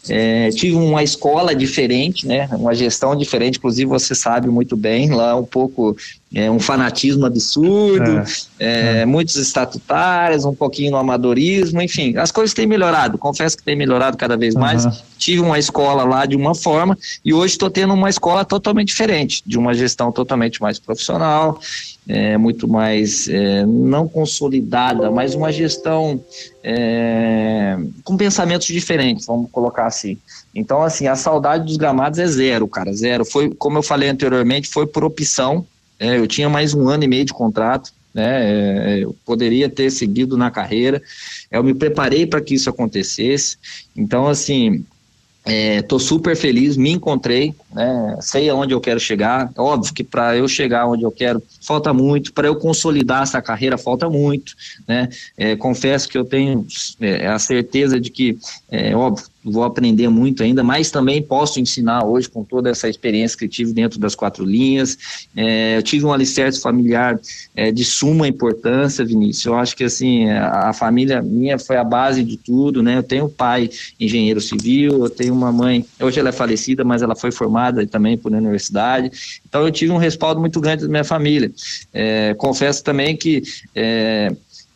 [0.08, 2.48] É, tive uma escola diferente, né?
[2.52, 5.96] Uma gestão diferente, inclusive você sabe muito bem, lá um pouco pouco
[6.34, 8.22] é, um fanatismo absurdo,
[8.58, 9.06] é, é.
[9.06, 14.16] muitos estatutários, um pouquinho no amadorismo, enfim, as coisas têm melhorado, confesso que tem melhorado
[14.16, 14.84] cada vez mais.
[14.84, 14.92] Uhum.
[15.18, 19.42] Tive uma escola lá de uma forma e hoje estou tendo uma escola totalmente diferente,
[19.46, 21.60] de uma gestão totalmente mais profissional,
[22.06, 26.20] é, muito mais é, não consolidada, mas uma gestão
[26.62, 30.18] é, com pensamentos diferentes, vamos colocar assim.
[30.58, 33.24] Então, assim, a saudade dos gramados é zero, cara, zero.
[33.24, 35.64] Foi, como eu falei anteriormente, foi por opção.
[36.00, 38.40] É, eu tinha mais um ano e meio de contrato, né?
[38.42, 41.00] É, eu poderia ter seguido na carreira.
[41.48, 43.56] Eu me preparei para que isso acontecesse.
[43.96, 44.84] Então, assim,
[45.48, 49.50] Estou é, super feliz, me encontrei, né, sei aonde eu quero chegar.
[49.56, 53.78] Óbvio que para eu chegar onde eu quero falta muito, para eu consolidar essa carreira
[53.78, 54.54] falta muito.
[54.86, 55.08] Né?
[55.38, 56.66] É, confesso que eu tenho
[57.00, 58.38] é, a certeza de que,
[58.70, 63.38] é, óbvio, vou aprender muito ainda, mas também posso ensinar hoje com toda essa experiência
[63.38, 64.98] que tive dentro das quatro linhas.
[65.36, 67.18] É, eu tive um alicerce familiar
[67.54, 69.46] é, de suma importância, Vinícius.
[69.46, 72.98] Eu acho que assim a, a, família minha foi a base de tudo, né?
[72.98, 77.02] Eu tenho um pai engenheiro civil, eu tenho uma mãe, hoje ela é falecida, mas
[77.02, 79.10] ela foi formada também por universidade.
[79.48, 81.50] Então eu tive um respaldo muito grande da minha família.
[81.92, 83.42] É, confesso também que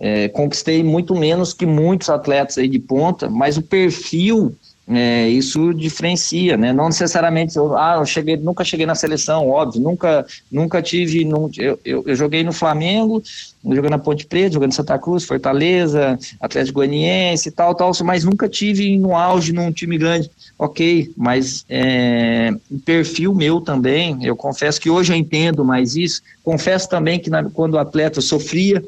[0.02, 4.52] é, conquistei muito menos que muitos atletas aí de ponta, mas o perfil
[4.88, 6.72] é, isso diferencia, né?
[6.72, 11.22] Não necessariamente, eu, ah, eu cheguei, nunca cheguei na seleção, óbvio, nunca, nunca tive,
[11.56, 13.22] eu, eu, eu, joguei no Flamengo,
[13.64, 18.24] joguei na Ponte Preta, joguei no Santa Cruz, Fortaleza, Atlético Goianiense e tal, tal, mas
[18.24, 20.28] nunca tive no auge num time grande.
[20.58, 22.50] Ok, mas é,
[22.84, 27.44] perfil meu também, eu confesso que hoje eu entendo mais isso, confesso também que na,
[27.44, 28.82] quando o atleta sofria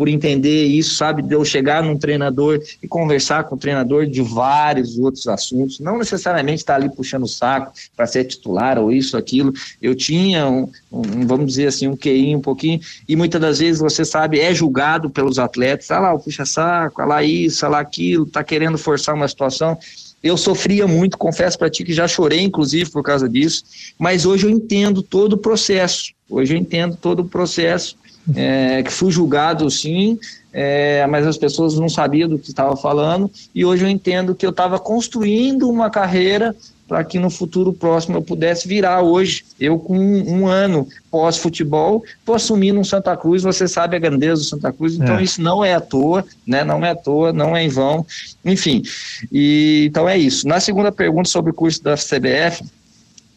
[0.00, 1.20] por entender isso, sabe?
[1.20, 5.98] De eu chegar num treinador e conversar com o treinador de vários outros assuntos, não
[5.98, 9.52] necessariamente estar ali puxando o saco para ser titular ou isso, aquilo.
[9.82, 13.78] Eu tinha, um, um, vamos dizer assim, um QI um pouquinho, e muitas das vezes,
[13.78, 17.80] você sabe, é julgado pelos atletas, ah lá, o puxa-saco, ah lá isso, ah lá
[17.80, 19.76] aquilo, tá querendo forçar uma situação.
[20.22, 23.64] Eu sofria muito, confesso para ti que já chorei, inclusive, por causa disso,
[23.98, 26.14] mas hoje eu entendo todo o processo.
[26.26, 27.99] Hoje eu entendo todo o processo
[28.34, 30.18] é, que fui julgado sim,
[30.52, 34.44] é, mas as pessoas não sabiam do que estava falando, e hoje eu entendo que
[34.44, 36.54] eu estava construindo uma carreira
[36.90, 39.44] para que no futuro próximo eu pudesse virar hoje.
[39.60, 44.42] Eu, com um, um ano pós-futebol, estou assumindo um Santa Cruz, você sabe a grandeza
[44.42, 45.22] do Santa Cruz, então é.
[45.22, 46.64] isso não é à toa, né?
[46.64, 48.04] não é à toa, não é em vão,
[48.44, 48.82] enfim.
[49.30, 50.48] E, então é isso.
[50.48, 52.64] Na segunda pergunta sobre o curso da CBF,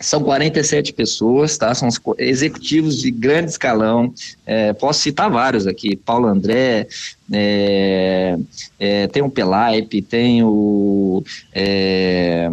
[0.03, 1.73] são 47 pessoas, tá?
[1.73, 1.87] São
[2.17, 4.13] executivos de grande escalão.
[4.45, 6.87] É, posso citar vários aqui: Paulo André,
[7.31, 8.37] é,
[8.79, 12.51] é, tem o Pelaipe, tem o, é,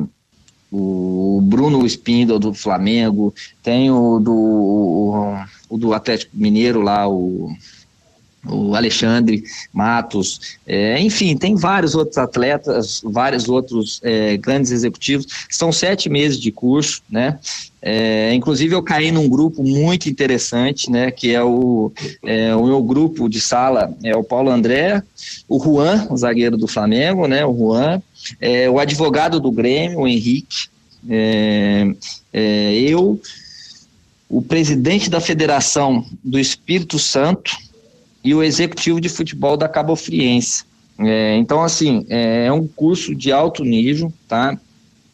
[0.71, 5.37] o Bruno Spindle do Flamengo, tem o do, o,
[5.69, 7.51] o do Atlético Mineiro lá, o
[8.47, 15.27] o Alexandre Matos, é, enfim, tem vários outros atletas, vários outros é, grandes executivos.
[15.51, 17.39] São sete meses de curso, né?
[17.83, 21.11] É, inclusive eu caí num grupo muito interessante, né?
[21.11, 21.93] Que é o,
[22.25, 25.03] é, o meu grupo de sala é o Paulo André,
[25.49, 27.45] o Juan, o zagueiro do Flamengo, né?
[27.45, 28.03] O Juan,
[28.41, 30.69] é, o advogado do Grêmio, o Henrique,
[31.09, 31.93] é,
[32.33, 33.21] eu,
[34.29, 37.70] o presidente da Federação do Espírito Santo
[38.23, 40.65] e o executivo de futebol da Cabo Friense.
[40.99, 44.59] É, então, assim, é, é um curso de alto nível, tá?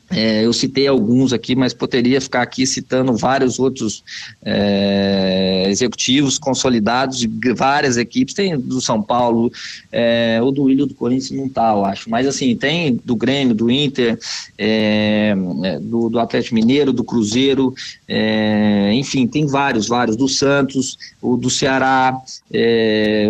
[0.08, 4.04] É, eu citei alguns aqui, mas poderia ficar aqui citando vários outros
[4.44, 8.32] é, executivos consolidados de várias equipes.
[8.32, 9.50] Tem do São Paulo,
[9.90, 12.08] é, o do Willian do Corinthians não tá, eu acho.
[12.08, 14.16] Mas assim, tem do Grêmio, do Inter,
[14.56, 15.34] é,
[15.64, 17.74] é, do, do, Atlético Mineiro, do Cruzeiro,
[18.06, 20.16] é, enfim, tem vários, vários.
[20.16, 22.16] Do Santos, o do Ceará,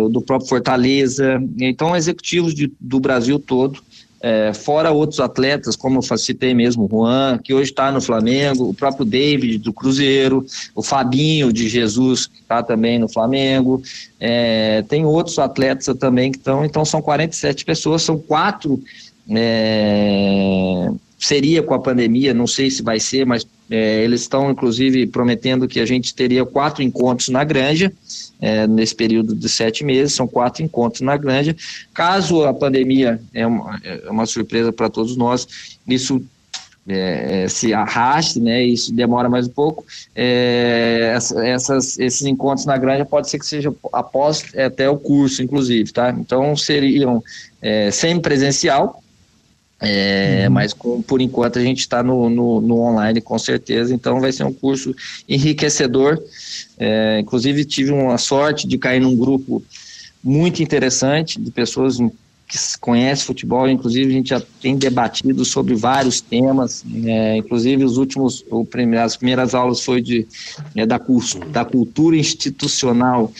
[0.03, 1.41] o do próprio Fortaleza.
[1.59, 3.81] Então, executivos de, do Brasil todo
[4.21, 8.69] é, fora outros atletas, como eu citei mesmo, o Juan, que hoje está no Flamengo,
[8.69, 13.81] o próprio David do Cruzeiro, o Fabinho de Jesus, que está também no Flamengo,
[14.19, 18.81] é, tem outros atletas também que estão, então são 47 pessoas, são quatro,
[19.29, 20.89] é,
[21.19, 25.67] seria com a pandemia, não sei se vai ser, mas É, eles estão, inclusive, prometendo
[25.67, 27.91] que a gente teria quatro encontros na granja,
[28.39, 31.55] é, nesse período de sete meses, são quatro encontros na granja.
[31.93, 35.47] Caso a pandemia é uma, é uma surpresa para todos nós,
[35.87, 36.21] isso
[36.89, 41.13] é, é, se arraste, né, isso demora mais um pouco, é,
[41.43, 45.91] essas, esses encontros na granja pode ser que seja após é, até o curso, inclusive,
[45.91, 46.15] tá?
[46.17, 47.21] Então seriam
[47.61, 49.03] é, sem presencial,
[49.79, 50.53] é, uhum.
[50.53, 54.31] mas com, por enquanto a gente está no, no, no, online com certeza, então vai
[54.31, 54.95] ser um curso
[55.29, 56.17] enriquecedor.
[56.79, 59.63] É, inclusive tive uma sorte de cair num grupo
[60.23, 61.97] muito interessante de pessoas
[62.47, 67.97] que conhece futebol, inclusive a gente já tem debatido sobre vários temas, é, inclusive os
[67.97, 70.25] últimos, o primeiro, as primeiras aulas foi de,
[70.73, 70.99] é, da,
[71.51, 73.31] da cultura institucional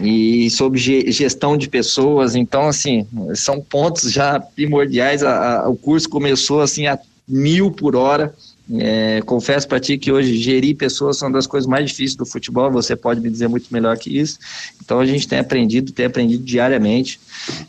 [0.00, 6.08] e sobre gestão de pessoas, então assim, são pontos já primordiais, a, a, o curso
[6.08, 8.34] começou assim a mil por hora,
[8.78, 12.70] é, confesso para ti que hoje gerir pessoas são das coisas mais difíceis do futebol,
[12.70, 14.38] você pode me dizer muito melhor que isso.
[14.82, 17.20] Então a gente tem aprendido, tem aprendido diariamente.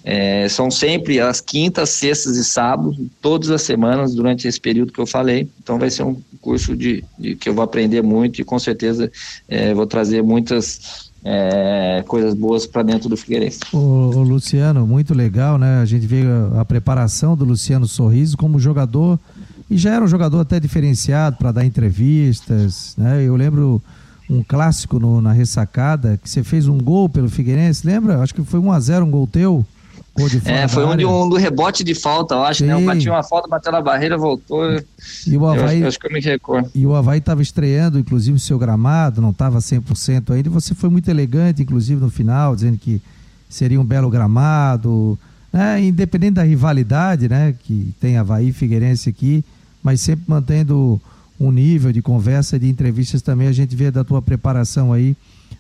[0.03, 4.99] É, são sempre as quintas, sextas e sábados, todas as semanas durante esse período que
[4.99, 5.47] eu falei.
[5.61, 9.11] Então vai ser um curso de, de que eu vou aprender muito e com certeza
[9.47, 13.59] é, vou trazer muitas é, coisas boas para dentro do Figueirense.
[13.71, 15.79] O, Luciano, muito legal, né?
[15.79, 19.19] A gente vê a, a preparação do Luciano Sorriso como jogador
[19.69, 23.23] e já era um jogador até diferenciado para dar entrevistas, né?
[23.23, 23.81] Eu lembro
[24.29, 28.21] um clássico no, na ressacada que você fez um gol pelo Figueirense, lembra?
[28.21, 29.65] Acho que foi 1 a 0 um gol teu.
[30.45, 32.67] É, foi um, de um do rebote de falta, eu acho, Sim.
[32.67, 32.73] né?
[32.73, 34.63] Eu bati uma falta, bateu na barreira, voltou.
[35.25, 36.69] E o Havaí, eu acho, que eu me recordo.
[36.75, 40.75] E o Havaí estava estreando, inclusive, o seu gramado, não estava 100% ainda, e você
[40.75, 43.01] foi muito elegante, inclusive, no final, dizendo que
[43.49, 45.17] seria um belo gramado,
[45.51, 45.83] né?
[45.83, 47.55] independente da rivalidade, né?
[47.63, 49.43] Que tem Havaí e Figueirense aqui,
[49.81, 51.01] mas sempre mantendo
[51.39, 55.15] um nível de conversa, de entrevistas também, a gente vê da tua preparação aí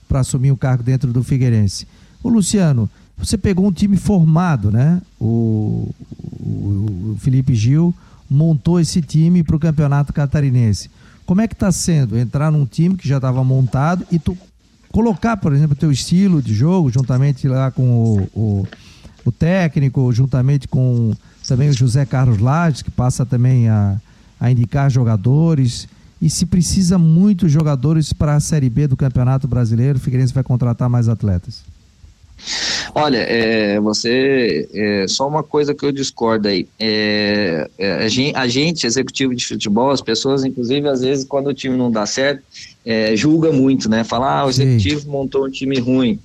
[0.07, 1.87] para assumir o um cargo dentro do Figueirense.
[2.21, 2.89] O Luciano,
[3.25, 5.01] você pegou um time formado, né?
[5.19, 5.89] O,
[6.39, 7.93] o, o Felipe Gil
[8.29, 10.89] montou esse time para o campeonato catarinense.
[11.25, 14.37] Como é que está sendo entrar num time que já estava montado e tu
[14.91, 18.67] colocar, por exemplo, o teu estilo de jogo, juntamente lá com o, o,
[19.25, 21.13] o técnico, juntamente com
[21.47, 23.99] também o José Carlos Lages, que passa também a,
[24.39, 25.87] a indicar jogadores.
[26.21, 30.43] E se precisa muitos jogadores para a Série B do Campeonato Brasileiro, o Figueirense vai
[30.43, 31.72] contratar mais atletas?
[32.95, 36.67] Olha, é, você é, só uma coisa que eu discordo aí.
[36.79, 41.47] É, é a, gente, a, gente, executivo de futebol, as pessoas, inclusive, às vezes, quando
[41.47, 42.43] o time não dá certo,
[42.85, 44.03] é, julga muito, né?
[44.03, 45.09] Fala, ah, o executivo Sim.
[45.09, 46.19] montou um time ruim.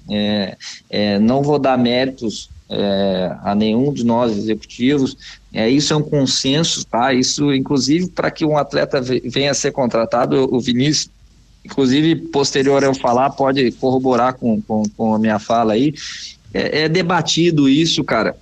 [0.90, 5.16] É, não vou dar méritos é, a nenhum de nós executivos.
[5.52, 7.12] É, isso é um consenso, tá?
[7.14, 11.10] Isso, inclusive, para que um atleta venha a ser contratado, o Vinícius,
[11.64, 15.94] inclusive, posterior eu falar, pode corroborar com, com, com a minha fala aí.
[16.52, 18.36] É, é debatido isso, cara.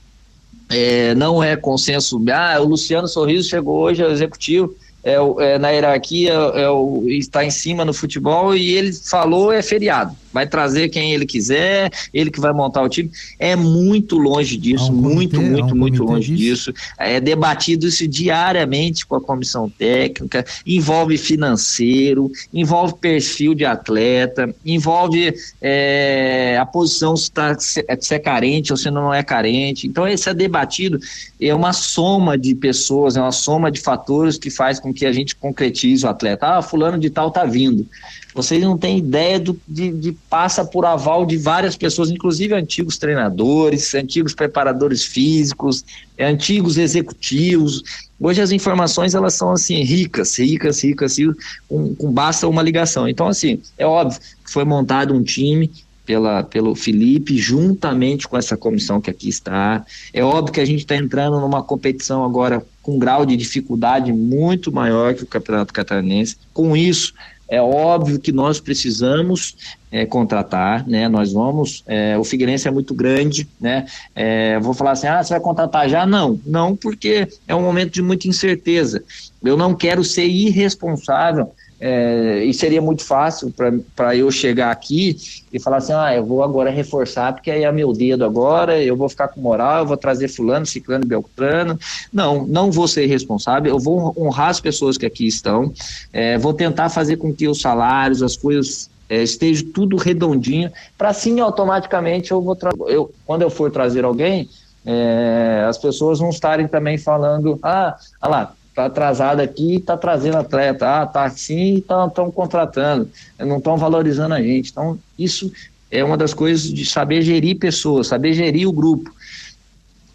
[0.69, 2.23] É, não é consenso.
[2.33, 4.75] Ah, o Luciano Sorriso chegou hoje ao executivo
[5.07, 9.63] é, é, na hierarquia é, o, está em cima no futebol e ele falou é
[9.63, 10.17] feriado.
[10.33, 13.11] Vai trazer quem ele quiser, ele que vai montar o time.
[13.39, 16.75] É muito longe disso, muito, comitê, muito, muito longe disso.
[16.99, 25.33] É debatido isso diariamente com a comissão técnica, envolve financeiro, envolve perfil de atleta, envolve
[25.63, 29.87] é, a posição se, tá, se, se é carente ou se não é carente.
[29.87, 30.99] Então, isso é debatido,
[31.41, 35.13] é uma soma de pessoas, é uma soma de fatores que faz com que a
[35.13, 36.47] gente concretize o atleta.
[36.47, 37.87] Ah, fulano de tal tá vindo.
[38.35, 42.99] Vocês não têm ideia do, de, de passa por aval de várias pessoas, inclusive antigos
[42.99, 45.85] treinadores, antigos preparadores físicos,
[46.19, 47.83] antigos executivos.
[48.21, 51.37] Hoje as informações elas são assim ricas, ricas, ricas, ricas
[51.69, 53.09] com, com basta uma ligação.
[53.09, 55.71] Então assim é óbvio que foi montado um time
[56.07, 59.85] pela, pelo Felipe, juntamente com essa comissão que aqui está.
[60.13, 64.13] É óbvio que a gente está entrando numa competição agora com um grau de dificuldade
[64.13, 66.37] muito maior que o Campeonato Catarinense.
[66.55, 67.13] Com isso,
[67.49, 69.57] é óbvio que nós precisamos
[69.91, 71.09] é, contratar, né?
[71.09, 71.83] Nós vamos.
[71.87, 73.87] É, o Figueirense é muito grande, né?
[74.15, 76.07] É, vou falar assim, ah, você vai contratar já?
[76.07, 79.03] Não, não, porque é um momento de muita incerteza.
[79.43, 83.53] Eu não quero ser irresponsável é, e seria muito fácil
[83.95, 85.17] para eu chegar aqui
[85.53, 88.97] e falar assim: ah, eu vou agora reforçar, porque aí é meu dedo agora, eu
[88.97, 91.79] vou ficar com moral, eu vou trazer Fulano, Ciclano e Beltrano.
[92.13, 95.73] Não, não vou ser responsável, eu vou honrar as pessoas que aqui estão,
[96.13, 101.11] é, vou tentar fazer com que os salários, as coisas é, esteja tudo redondinho, para
[101.11, 102.57] assim automaticamente eu vou
[102.87, 104.49] eu quando eu for trazer alguém,
[104.85, 110.37] é, as pessoas não estarem também falando, ah, ah lá, Está atrasado aqui, está trazendo
[110.37, 111.01] atleta.
[111.01, 113.09] Ah, tá assim, estão contratando,
[113.39, 114.71] não estão valorizando a gente.
[114.71, 115.51] Então, isso
[115.91, 119.11] é uma das coisas de saber gerir pessoas, saber gerir o grupo.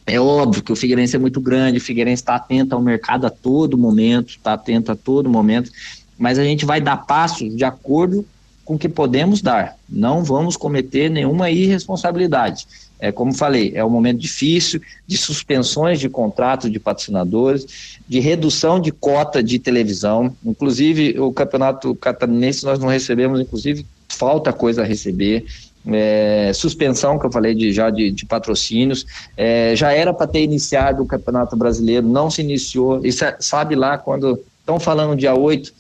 [0.06, 3.32] É óbvio que o Figueirense é muito grande, o Figueirense está atento ao mercado a
[3.32, 5.72] todo momento, está atento a todo momento,
[6.16, 8.24] mas a gente vai dar passos de acordo
[8.64, 9.76] com o que podemos dar.
[9.90, 12.68] Não vamos cometer nenhuma irresponsabilidade.
[13.02, 18.80] É como falei, é um momento difícil de suspensões de contratos de patrocinadores, de redução
[18.80, 20.36] de cota de televisão.
[20.46, 25.46] Inclusive, o campeonato catarinense nós não recebemos, inclusive, falta coisa a receber.
[25.88, 29.04] É, suspensão que eu falei de, já de, de patrocínios,
[29.36, 33.98] é, já era para ter iniciado o Campeonato Brasileiro, não se iniciou, isso sabe lá
[33.98, 35.74] quando estão falando dia 8,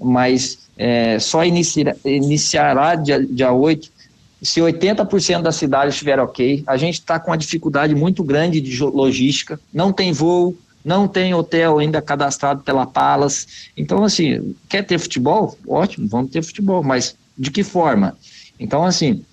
[0.00, 3.92] mas é, só inicia, iniciará dia, dia 8
[4.44, 6.62] se 80% da cidade estiver ok.
[6.66, 11.32] A gente está com uma dificuldade muito grande de logística, não tem voo, não tem
[11.32, 13.70] hotel ainda cadastrado pela Palas.
[13.74, 15.56] Então, assim, quer ter futebol?
[15.66, 18.16] Ótimo, vamos ter futebol, mas de que forma?
[18.60, 19.24] Então, assim,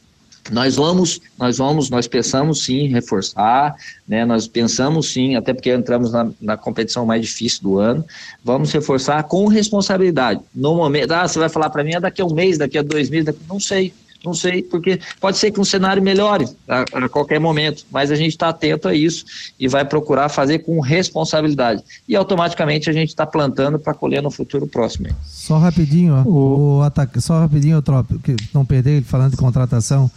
[0.49, 3.75] nós vamos, nós vamos, nós pensamos sim reforçar,
[4.07, 4.25] né?
[4.25, 8.03] Nós pensamos sim, até porque entramos na, na, competição mais difícil do ano,
[8.43, 10.39] vamos reforçar com responsabilidade.
[10.55, 12.81] No momento, ah, você vai falar para mim, é daqui a um mês, daqui a
[12.81, 13.93] dois meses, daqui, não sei,
[14.23, 18.15] não sei, porque pode ser que um cenário melhore a, a qualquer momento, mas a
[18.15, 19.25] gente está atento a isso
[19.59, 21.83] e vai procurar fazer com responsabilidade.
[22.07, 25.07] E automaticamente a gente está plantando para colher no futuro próximo.
[25.25, 26.77] Só rapidinho, ó, o...
[26.77, 30.09] o ataque, só rapidinho, Trop, que não perder, falando de contratação.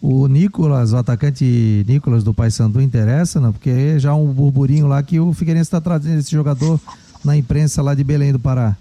[0.00, 3.52] O Nicolas, o atacante Nicolas do Paysandu interessa, não?
[3.52, 6.80] Porque já um burburinho lá que o Figueirense está trazendo esse jogador
[7.24, 8.76] na imprensa lá de Belém do Pará.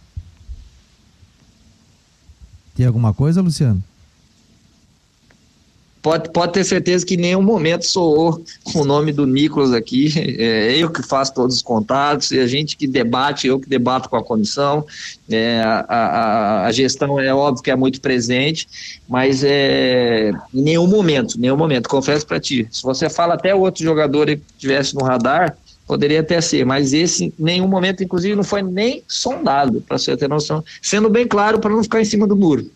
[2.76, 3.82] Tem alguma coisa, Luciano?
[6.08, 8.42] Pode, pode ter certeza que em nenhum momento soou
[8.74, 10.08] o nome do Nicolas aqui.
[10.38, 14.08] É eu que faço todos os contatos, e a gente que debate, eu que debato
[14.08, 14.86] com a comissão.
[15.30, 18.68] É, a, a, a, gestão é óbvio que é muito presente,
[19.10, 22.68] mas é, em nenhum momento, nenhum momento, confesso para ti.
[22.72, 27.26] Se você fala até outro jogador que tivesse no radar, poderia até ser, mas esse
[27.26, 31.60] em nenhum momento, inclusive, não foi nem sondado, para você ter noção, sendo bem claro
[31.60, 32.70] para não ficar em cima do muro.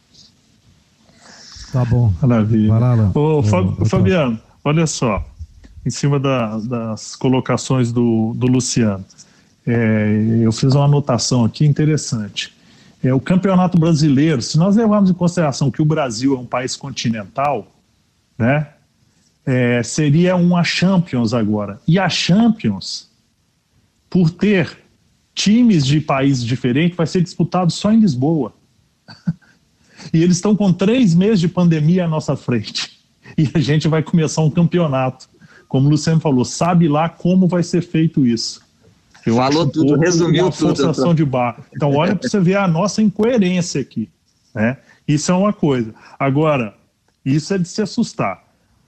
[1.72, 2.13] Tá bom.
[2.22, 2.69] Maravilha.
[2.69, 3.43] Vai lá, Ô,
[3.86, 5.26] Fabiano, olha só,
[5.86, 9.05] em cima da, das colocações do, do Luciano,
[9.65, 12.53] é, eu fiz uma anotação aqui interessante.
[13.03, 16.76] É, o campeonato brasileiro, se nós levarmos em consideração que o Brasil é um país
[16.76, 17.67] continental,
[18.38, 18.67] né,
[19.45, 21.80] é, seria uma Champions agora.
[21.88, 23.09] E a Champions,
[24.09, 24.78] por ter
[25.34, 28.53] times de países diferentes, vai ser disputado só em Lisboa.
[30.13, 32.99] E eles estão com três meses de pandemia à nossa frente.
[33.37, 35.29] E a gente vai começar um campeonato.
[35.67, 38.61] Como o Luciano falou, sabe lá como vai ser feito isso.
[39.25, 40.75] Eu Falou tudo, resumiu uma tudo.
[40.75, 41.15] Forçação então.
[41.15, 41.63] de barra.
[41.73, 44.09] Então, olha para você ver a nossa incoerência aqui.
[44.53, 44.77] Né?
[45.07, 45.93] Isso é uma coisa.
[46.19, 46.73] Agora,
[47.23, 48.43] isso é de se assustar.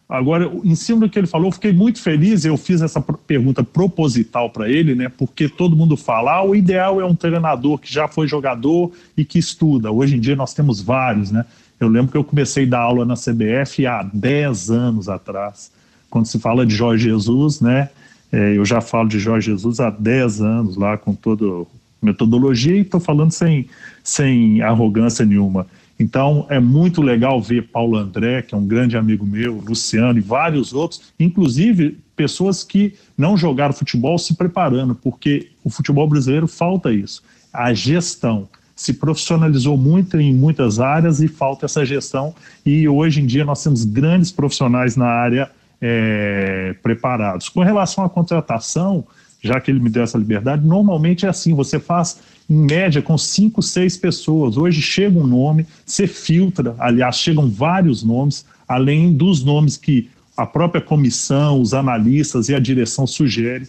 [0.08, 2.46] Agora, em cima do que ele falou, fiquei muito feliz.
[2.46, 5.10] Eu fiz essa pergunta proposital para ele, né?
[5.10, 9.24] Porque todo mundo fala, ah, o ideal é um treinador que já foi jogador e
[9.26, 9.92] que estuda.
[9.92, 11.46] Hoje em dia nós temos vários, né?
[11.80, 15.72] Eu lembro que eu comecei a dar aula na CBF há 10 anos atrás.
[16.10, 17.90] Quando se fala de Jorge Jesus, né?
[18.32, 21.66] É, eu já falo de Jorge Jesus há 10 anos lá, com toda
[22.02, 23.68] metodologia, e estou falando sem,
[24.04, 25.66] sem arrogância nenhuma.
[26.00, 30.22] Então é muito legal ver Paulo André, que é um grande amigo meu, Luciano e
[30.22, 36.92] vários outros, inclusive pessoas que não jogaram futebol se preparando, porque o futebol brasileiro falta
[36.92, 38.48] isso, a gestão.
[38.76, 42.34] Se profissionalizou muito em muitas áreas e falta essa gestão.
[42.66, 47.50] E hoje em dia nós temos grandes profissionais na área é, preparados.
[47.50, 49.06] Com relação à contratação,
[49.44, 52.20] já que ele me deu essa liberdade, normalmente é assim: você faz
[52.50, 54.58] em média com cinco, seis pessoas.
[54.58, 60.46] Hoje chega um nome, você filtra, aliás, chegam vários nomes, além dos nomes que a
[60.46, 63.68] própria comissão, os analistas e a direção sugerem.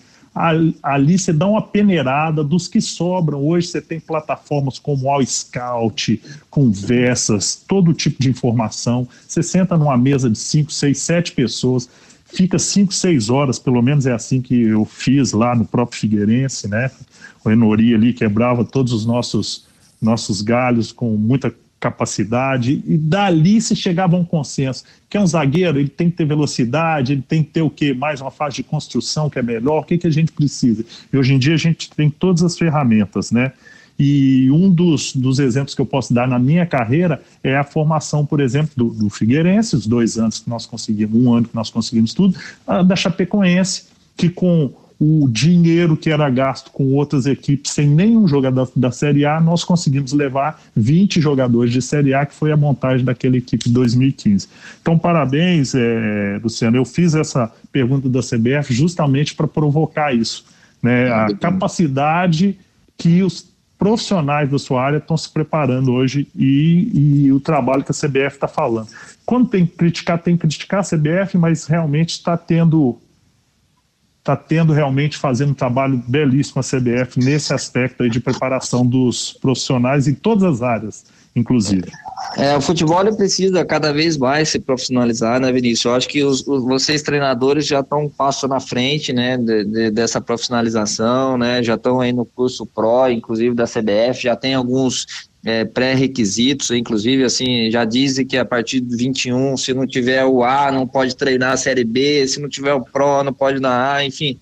[0.82, 3.40] Ali você dá uma peneirada dos que sobram.
[3.46, 6.20] Hoje você tem plataformas como All Scout,
[6.50, 9.06] conversas, todo tipo de informação.
[9.28, 11.88] Você senta numa mesa de cinco, seis, sete pessoas,
[12.24, 16.66] fica cinco, seis horas, pelo menos é assim que eu fiz lá no próprio Figueirense,
[16.66, 16.90] né?
[17.44, 19.66] O Enori ali quebrava todos os nossos,
[20.00, 24.84] nossos galhos com muita capacidade, e dali se chegava a um consenso.
[25.10, 27.92] Que é um zagueiro, ele tem que ter velocidade, ele tem que ter o quê?
[27.92, 30.82] Mais uma fase de construção que é melhor, o que, que a gente precisa?
[31.12, 33.52] E hoje em dia a gente tem todas as ferramentas, né?
[33.98, 38.24] E um dos, dos exemplos que eu posso dar na minha carreira é a formação,
[38.26, 41.70] por exemplo, do, do Figueirense, os dois anos que nós conseguimos, um ano que nós
[41.70, 42.36] conseguimos tudo,
[42.86, 43.84] da Chapecoense,
[44.16, 44.72] que com
[45.06, 49.62] o dinheiro que era gasto com outras equipes sem nenhum jogador da, Série A, nós
[49.62, 54.48] conseguimos levar 20 jogadores de Série A, que foi a montagem daquela equipe 2015.
[54.80, 56.78] Então, parabéns, é, Luciano.
[56.78, 60.46] Eu fiz essa pergunta da CBF justamente para provocar isso.
[60.82, 61.12] Né?
[61.12, 62.58] A capacidade
[62.96, 63.46] que os
[63.78, 68.36] profissionais da sua área estão se preparando hoje e, e o trabalho que a CBF
[68.36, 68.88] está falando.
[69.26, 72.98] Quando tem que criticar, tem que criticar a CBF, mas realmente está tendo
[74.24, 80.08] está tendo realmente fazendo um trabalho belíssimo a CBF nesse aspecto de preparação dos profissionais
[80.08, 81.04] em todas as áreas,
[81.36, 81.92] inclusive.
[82.38, 85.84] É, o futebol precisa cada vez mais se profissionalizar, né, Vinícius?
[85.84, 89.64] Eu acho que os, os vocês treinadores já estão um passo na frente, né, de,
[89.66, 91.62] de, dessa profissionalização, né?
[91.62, 95.06] Já estão aí no curso Pro, inclusive da CBF, já tem alguns
[95.44, 100.42] é, pré-requisitos, inclusive, assim, já dizem que a partir do 21, se não tiver o
[100.42, 103.94] A, não pode treinar a Série B, se não tiver o Pro, não pode na
[103.94, 104.38] A, enfim.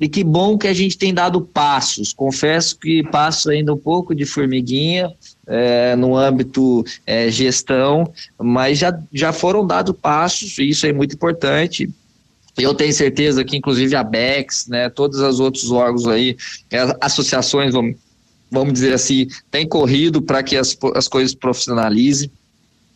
[0.00, 2.12] E que bom que a gente tem dado passos.
[2.12, 5.10] Confesso que passo ainda um pouco de formiguinha
[5.46, 11.14] é, no âmbito é, gestão, mas já, já foram dados passos, e isso é muito
[11.14, 11.88] importante.
[12.58, 16.36] Eu tenho certeza que, inclusive, a BEX, né, todos os outros órgãos aí,
[17.00, 17.96] associações, vamos
[18.50, 22.30] vamos dizer assim, tem corrido para que as, as coisas profissionalizem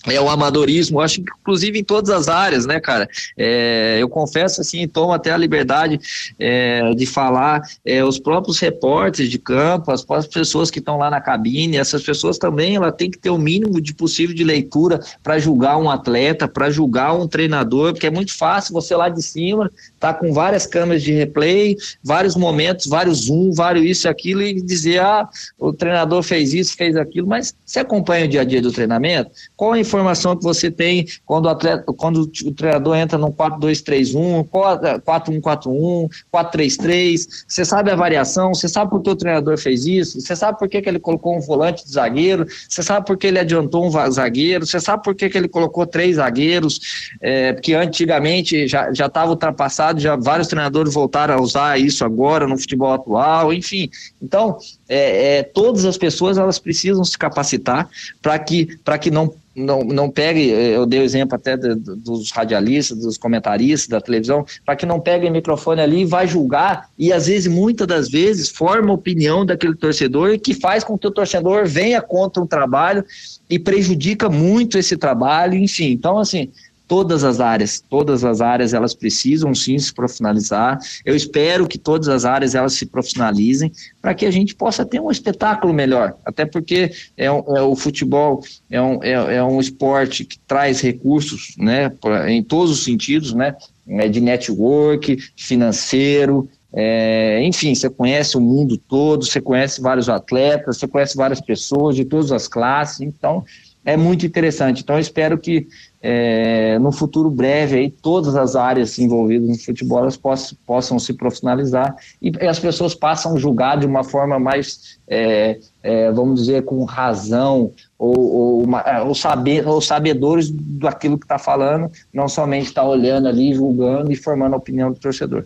[0.06, 3.08] é o amadorismo, acho que inclusive em todas as áreas, né, cara?
[3.36, 6.00] É, eu confesso assim, tomo até a liberdade
[6.38, 11.10] é, de falar é, os próprios repórteres de campo, as próprias pessoas que estão lá
[11.10, 15.00] na cabine, essas pessoas também ela tem que ter o mínimo de possível de leitura
[15.22, 19.22] para julgar um atleta, para julgar um treinador, porque é muito fácil você lá de
[19.22, 19.70] cima
[20.00, 24.60] tá com várias câmeras de replay, vários momentos, vários zoom, vários isso e aquilo, e
[24.60, 25.28] dizer, ah,
[25.58, 29.30] o treinador fez isso, fez aquilo, mas você acompanha o dia a dia do treinamento?
[29.54, 34.48] Qual a informação que você tem quando o, atleta, quando o treinador entra no 4-2-3-1,
[34.48, 40.36] 4-1-4-1, 4-3-3, você sabe a variação, você sabe por que o treinador fez isso, você
[40.36, 43.38] sabe por que, que ele colocou um volante de zagueiro, você sabe por que ele
[43.38, 46.80] adiantou um zagueiro, você sabe por que, que ele colocou três zagueiros,
[47.20, 52.46] é, porque antigamente já estava ultrapassado passado, já vários treinadores voltaram a usar isso agora
[52.46, 53.90] no futebol atual, enfim.
[54.20, 57.88] Então, é, é, todas as pessoas elas precisam se capacitar
[58.20, 63.18] para que, que não não, não pegue, eu dei o exemplo até dos radialistas, dos
[63.18, 67.26] comentaristas da televisão, para que não pegue o microfone ali e vá julgar, e às
[67.26, 71.66] vezes, muitas das vezes, forma a opinião daquele torcedor que faz com que o torcedor
[71.66, 73.04] venha contra um trabalho
[73.48, 75.90] e prejudica muito esse trabalho, enfim.
[75.90, 76.50] Então, assim,
[76.90, 80.76] todas as áreas, todas as áreas elas precisam sim se profissionalizar.
[81.04, 83.70] Eu espero que todas as áreas elas se profissionalizem
[84.02, 86.16] para que a gente possa ter um espetáculo melhor.
[86.24, 91.54] Até porque é, é o futebol é um, é, é, um esporte que traz recursos,
[91.56, 93.54] né, pra, em todos os sentidos, né,
[93.86, 100.78] é de network, financeiro, é, enfim, você conhece o mundo todo, você conhece vários atletas,
[100.78, 103.44] você conhece várias pessoas de todas as classes, então
[103.84, 104.82] é muito interessante.
[104.82, 105.66] Então, eu espero que
[106.02, 111.12] é, no futuro breve aí todas as áreas envolvidas no futebol elas possam, possam se
[111.12, 116.64] profissionalizar e, as pessoas passam a julgar de uma forma mais é, é, vamos dizer
[116.64, 122.28] com razão ou, ou, uma, é, ou, saber, ou sabedores daquilo que está falando não
[122.28, 125.44] somente está olhando ali julgando e formando a opinião do torcedor.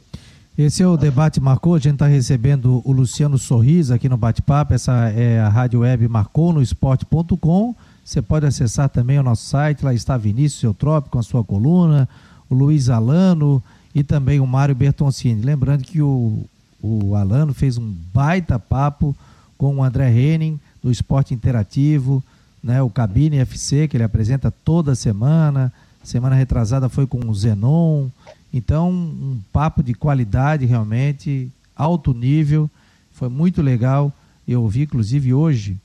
[0.57, 4.73] Esse é o debate marcou, a gente está recebendo o Luciano Sorriso aqui no bate-papo,
[4.73, 7.75] essa é a rádio web marcou no esporte.com
[8.05, 12.07] você pode acessar também o nosso site, lá está Vinícius Eutrópico com a sua coluna,
[12.51, 13.63] o Luiz Alano
[13.95, 15.41] e também o Mário Bertoncini.
[15.41, 16.45] Lembrando que o,
[16.83, 19.17] o Alano fez um baita papo
[19.57, 22.23] com o André Henning, do Esporte Interativo,
[22.63, 25.73] né, o Cabine FC, que ele apresenta toda semana.
[26.03, 28.09] Semana retrasada foi com o Zenon.
[28.53, 32.71] Então, um papo de qualidade realmente, alto nível.
[33.13, 34.13] Foi muito legal.
[34.47, 35.79] Eu ouvi, inclusive, hoje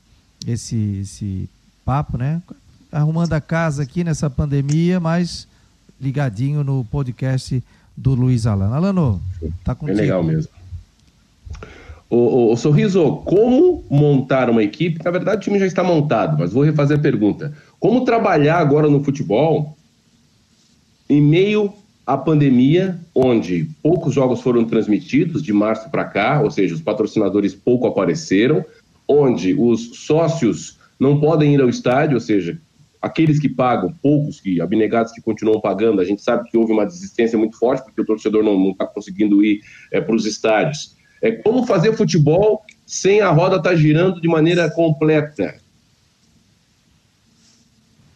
[0.46, 1.48] esse, esse
[1.90, 2.40] papo, né?
[2.92, 5.48] Arrumando a casa aqui nessa pandemia, mas
[6.00, 7.60] ligadinho no podcast
[7.96, 8.72] do Luiz Alano.
[8.72, 9.20] Alano,
[9.64, 9.98] tá contigo.
[9.98, 10.52] É legal mesmo.
[12.08, 15.04] O, o, o, Sorriso, como montar uma equipe?
[15.04, 17.52] Na verdade, o time já está montado, mas vou refazer a pergunta.
[17.80, 19.76] Como trabalhar agora no futebol
[21.08, 21.72] em meio
[22.06, 27.52] à pandemia, onde poucos jogos foram transmitidos de março para cá, ou seja, os patrocinadores
[27.52, 28.64] pouco apareceram,
[29.08, 32.60] onde os sócios não podem ir ao estádio, ou seja,
[33.00, 36.84] aqueles que pagam, poucos que abnegados que continuam pagando, a gente sabe que houve uma
[36.84, 40.94] desistência muito forte porque o torcedor não está conseguindo ir é, para os estádios.
[41.22, 45.54] É como fazer futebol sem a roda estar tá girando de maneira completa.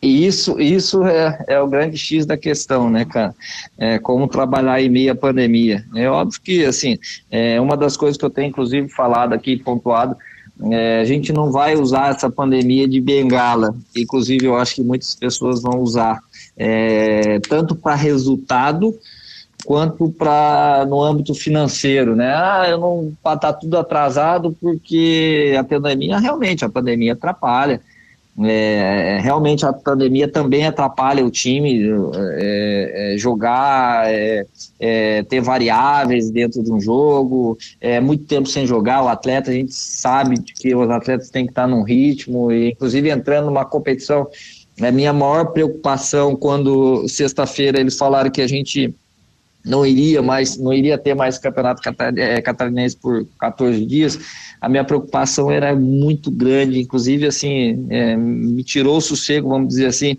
[0.03, 3.35] E isso, isso é, é o grande X da questão, né, cara?
[3.79, 5.83] É, como trabalhar em meio à pandemia.
[5.95, 6.99] É óbvio que, assim,
[7.31, 10.15] é uma das coisas que eu tenho, inclusive, falado aqui, pontuado,
[10.63, 13.75] é, a gente não vai usar essa pandemia de bengala.
[13.97, 16.21] Inclusive, eu acho que muitas pessoas vão usar,
[16.57, 18.95] é, tanto para resultado,
[19.65, 22.35] quanto para no âmbito financeiro, né?
[22.35, 27.81] Ah, eu não tá tudo atrasado porque a pandemia realmente a pandemia atrapalha.
[28.43, 31.89] É, realmente a pandemia também atrapalha o time
[32.37, 34.45] é, é, jogar, é,
[34.81, 39.05] é, ter variáveis dentro de um jogo, é muito tempo sem jogar.
[39.05, 43.09] O atleta, a gente sabe que os atletas têm que estar num ritmo, e inclusive
[43.09, 44.27] entrando numa competição.
[44.81, 48.93] É minha maior preocupação quando sexta-feira eles falaram que a gente
[49.65, 51.81] não iria mais, não iria ter mais campeonato
[52.17, 54.19] é, catarinense por 14 dias,
[54.61, 59.87] a minha preocupação era muito grande, inclusive assim, é, me tirou o sossego, vamos dizer
[59.87, 60.19] assim,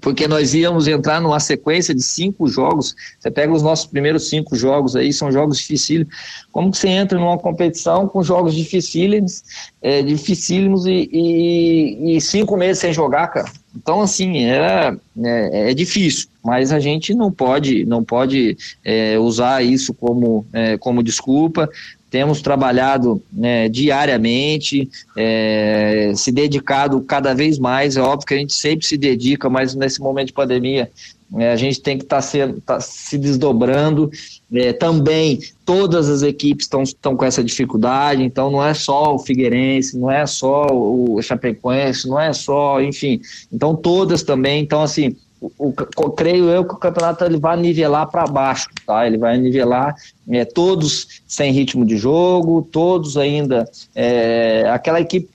[0.00, 2.94] porque nós íamos entrar numa sequência de cinco jogos.
[3.18, 6.14] Você pega os nossos primeiros cinco jogos aí, são jogos dificílimos.
[6.50, 9.42] Como que você entra numa competição com jogos dificílimos,
[9.82, 13.50] é, dificílimos e, e, e, cinco meses sem jogar, cara?
[13.76, 19.62] Então, assim, é, é, é difícil, mas a gente não pode, não pode é, usar
[19.62, 21.68] isso como, é, como desculpa
[22.10, 27.96] temos trabalhado né, diariamente, é, se dedicado cada vez mais.
[27.96, 30.90] É óbvio que a gente sempre se dedica, mas nesse momento de pandemia
[31.36, 34.10] é, a gente tem que estar tá tá se desdobrando.
[34.52, 39.96] É, também todas as equipes estão com essa dificuldade, então não é só o Figueirense,
[39.96, 43.20] não é só o Chapecoense, não é só, enfim,
[43.52, 44.60] então todas também.
[44.60, 49.06] Então, assim, o, o, creio eu que o campeonato ele vai nivelar para baixo, tá?
[49.06, 49.94] Ele vai nivelar
[50.28, 55.28] é, todos sem ritmo de jogo, todos ainda é, aquela equipe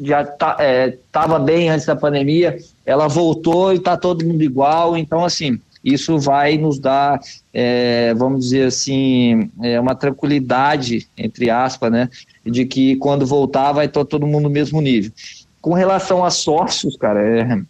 [0.00, 5.24] já estava é, bem antes da pandemia, ela voltou e está todo mundo igual, então
[5.24, 7.20] assim isso vai nos dar,
[7.52, 12.08] é, vamos dizer assim, é, uma tranquilidade entre aspas, né,
[12.44, 15.12] de que quando voltar vai estar todo mundo no mesmo nível.
[15.60, 17.62] Com relação a sócios, cara, é,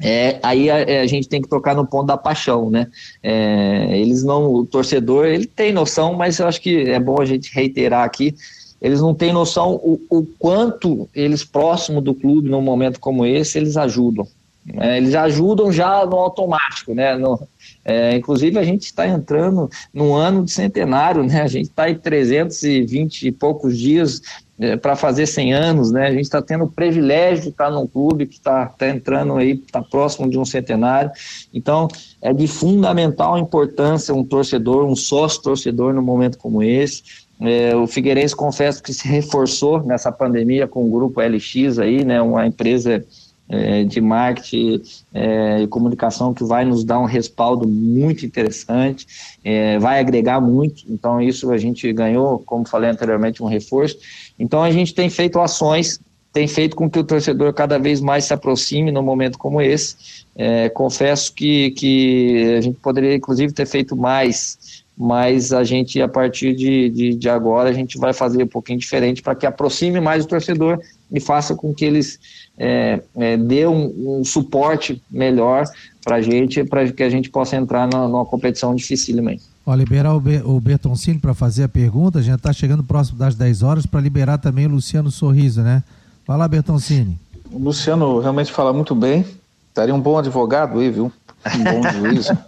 [0.00, 2.88] é, aí a, é, a, gente tem que tocar no ponto da paixão, né?
[3.22, 7.24] É, eles não, o torcedor, ele tem noção, mas eu acho que é bom a
[7.24, 8.34] gente reiterar aqui,
[8.80, 13.56] eles não têm noção o, o quanto eles próximo do clube num momento como esse,
[13.56, 14.26] eles ajudam.
[14.64, 14.98] Né?
[14.98, 17.16] Eles ajudam já no automático, né?
[17.16, 17.46] No,
[17.84, 21.42] é, inclusive a gente está entrando no ano de centenário, né?
[21.42, 24.22] A gente está em 320 e poucos dias
[24.60, 26.06] é, para fazer 100 anos, né?
[26.06, 29.52] A gente está tendo o privilégio de estar num clube que está tá entrando aí,
[29.52, 31.10] está próximo de um centenário.
[31.52, 31.88] Então,
[32.20, 37.02] é de fundamental importância um torcedor, um sócio torcedor no momento como esse.
[37.40, 42.22] É, o Figueirense, confesso que se reforçou nessa pandemia com o grupo LX aí, né?
[42.22, 43.04] Uma empresa
[43.52, 44.80] é, de marketing
[45.12, 49.06] é, e comunicação que vai nos dar um respaldo muito interessante,
[49.44, 50.84] é, vai agregar muito.
[50.88, 53.98] Então, isso a gente ganhou, como falei anteriormente, um reforço.
[54.38, 56.00] Então, a gente tem feito ações,
[56.32, 60.24] tem feito com que o torcedor cada vez mais se aproxime num momento como esse.
[60.34, 66.06] É, confesso que, que a gente poderia, inclusive, ter feito mais mas a gente, a
[66.06, 70.00] partir de, de, de, agora, a gente vai fazer um pouquinho diferente para que aproxime
[70.00, 70.78] mais o torcedor
[71.12, 72.18] e faça com que eles
[72.58, 75.64] é, é, dê um, um, suporte melhor
[76.02, 79.44] para a gente, para que a gente possa entrar na, numa competição dificilmente.
[79.64, 83.18] Ó, liberar o, Be o Bertoncini para fazer a pergunta, a gente está chegando próximo
[83.18, 85.82] das 10 horas para liberar também o Luciano Sorriso, né?
[86.26, 87.18] Vai lá, Bertoncini.
[87.50, 89.24] O Luciano realmente fala muito bem,
[89.68, 91.12] estaria um bom advogado aí, viu?
[91.54, 92.28] Um bom juiz.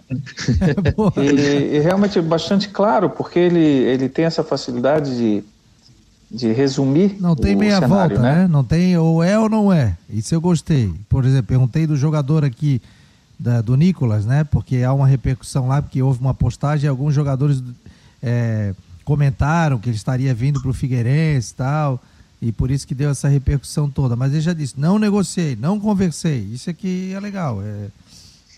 [1.17, 5.43] é e, e, realmente bastante claro, porque ele, ele tem essa facilidade de
[6.29, 7.17] de resumir.
[7.19, 8.41] Não tem meia cenário, volta, né?
[8.41, 8.47] né?
[8.47, 9.97] Não tem ou é ou não é.
[10.09, 10.93] Isso eu gostei.
[11.09, 12.81] Por exemplo, perguntei do jogador aqui
[13.39, 14.43] da, do Nicolas, né?
[14.43, 17.63] Porque há uma repercussão lá, porque houve uma postagem e alguns jogadores
[18.21, 18.73] é,
[19.03, 22.01] comentaram que ele estaria vindo para o Figueirense e tal.
[22.41, 24.15] E por isso que deu essa repercussão toda.
[24.15, 26.39] Mas ele já disse: não negociei, não conversei.
[26.39, 27.61] Isso aqui é legal.
[27.61, 27.87] É,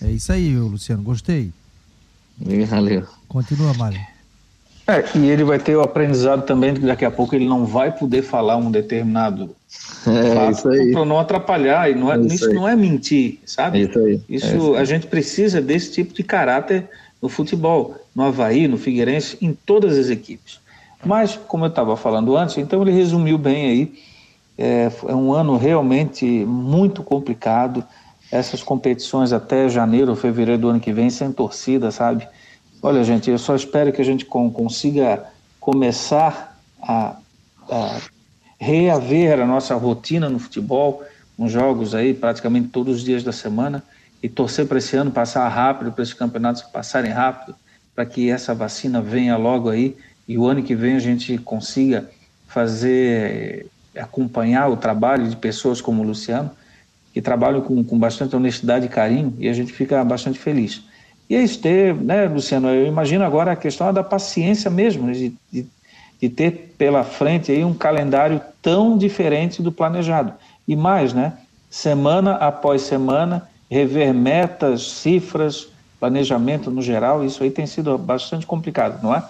[0.07, 1.03] é isso aí, Luciano.
[1.03, 1.51] Gostei.
[2.69, 3.05] Valeu.
[3.27, 4.16] Continua, Mário.
[4.87, 7.65] É, e ele vai ter o aprendizado também de que daqui a pouco ele não
[7.65, 9.53] vai poder falar um determinado
[10.07, 11.91] é, fato para não atrapalhar.
[11.91, 13.81] E não é, é isso, isso não é mentir, sabe?
[13.81, 14.21] Isso aí.
[14.29, 16.87] Isso, é a gente precisa desse tipo de caráter
[17.21, 20.61] no futebol, no Havaí, no Figueirense, em todas as equipes.
[21.03, 23.93] Mas, como eu estava falando antes, então ele resumiu bem aí.
[24.57, 27.83] É, é um ano realmente muito complicado.
[28.31, 32.25] Essas competições até janeiro, fevereiro do ano que vem, sem torcida, sabe?
[32.87, 35.25] Olha, gente, eu só espero que a gente consiga
[35.59, 37.17] começar a,
[37.69, 37.99] a
[38.57, 41.03] reaver a nossa rotina no futebol,
[41.37, 43.83] uns jogos aí praticamente todos os dias da semana
[44.23, 47.57] e torcer para esse ano passar rápido, para esses campeonatos passarem rápido,
[47.93, 52.09] para que essa vacina venha logo aí e o ano que vem a gente consiga
[52.47, 53.67] fazer,
[53.97, 56.51] acompanhar o trabalho de pessoas como o Luciano,
[57.13, 60.86] que trabalham com, com bastante honestidade e carinho e a gente fica bastante feliz.
[61.29, 65.65] E isso, ter, né, Luciano, eu imagino agora a questão da paciência mesmo, de, de,
[66.21, 70.33] de ter pela frente aí um calendário tão diferente do planejado.
[70.67, 71.33] E mais, né,
[71.69, 75.67] semana após semana, rever metas, cifras,
[75.99, 79.23] planejamento no geral, isso aí tem sido bastante complicado, não é?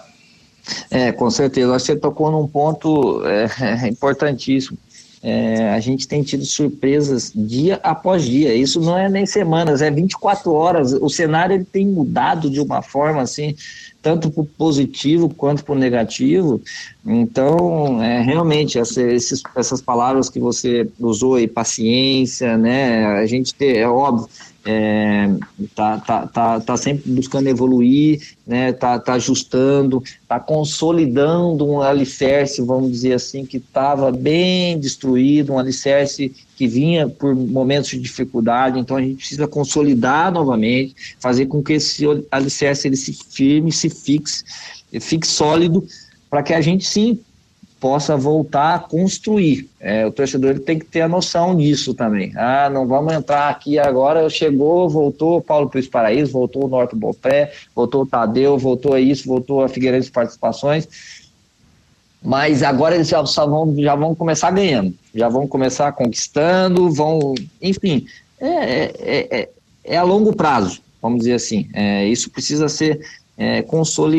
[0.90, 1.72] É, com certeza.
[1.72, 4.78] Você tocou num ponto é, importantíssimo.
[5.22, 8.54] É, a gente tem tido surpresas dia após dia.
[8.54, 10.92] Isso não é nem semanas, é 24 horas.
[10.92, 13.54] O cenário ele tem mudado de uma forma assim,
[14.00, 16.62] tanto para o positivo quanto para o negativo.
[17.04, 23.04] Então, é, realmente, essa, esses, essas palavras que você usou aí, paciência, né?
[23.06, 24.28] A gente ter, é óbvio,
[24.70, 25.30] é,
[25.74, 32.60] tá, tá, tá, tá sempre buscando evoluir, né, tá, tá ajustando, tá consolidando um alicerce,
[32.60, 38.78] vamos dizer assim, que estava bem destruído, um alicerce que vinha por momentos de dificuldade,
[38.78, 43.88] então a gente precisa consolidar novamente, fazer com que esse alicerce ele se firme, se
[43.88, 44.44] fixe,
[45.00, 45.82] fique sólido,
[46.28, 47.18] para que a gente sim
[47.80, 49.68] possa voltar a construir.
[49.80, 52.32] É, o torcedor ele tem que ter a noção disso também.
[52.36, 57.52] Ah, não vamos entrar aqui agora, chegou, voltou Paulo Pires Paraíso, voltou o Norte Bopé,
[57.74, 60.88] voltou o Tadeu, voltou a isso, voltou a Figueirense Participações,
[62.22, 68.06] mas agora eles já, vão, já vão começar ganhando, já vão começar conquistando, vão, enfim,
[68.40, 69.48] é, é, é,
[69.84, 71.68] é a longo prazo, vamos dizer assim.
[71.72, 73.00] É, isso precisa ser
[73.38, 73.64] é,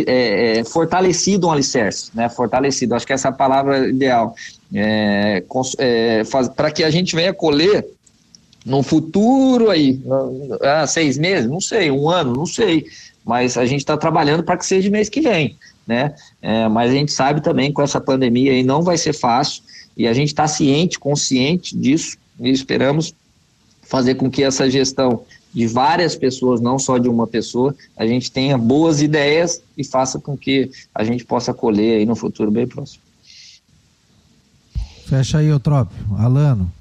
[0.07, 2.29] é, é, fortalecido um alicerce, né?
[2.29, 4.33] Fortalecido, acho que essa é a palavra ideal.
[4.73, 5.43] É,
[5.77, 6.23] é
[6.55, 7.85] para que a gente venha colher
[8.65, 9.99] no futuro aí,
[10.61, 12.85] ah, seis meses, não sei, um ano, não sei,
[13.25, 16.15] mas a gente está trabalhando para que seja mês que vem, né?
[16.41, 19.63] É, mas a gente sabe também com essa pandemia aí não vai ser fácil
[19.97, 23.13] e a gente está ciente, consciente disso e esperamos
[23.81, 25.23] fazer com que essa gestão
[25.53, 30.19] de várias pessoas, não só de uma pessoa, a gente tenha boas ideias e faça
[30.19, 33.01] com que a gente possa colher aí no futuro bem próximo.
[35.07, 35.97] Fecha aí, Eutrópio.
[36.17, 36.71] Alano.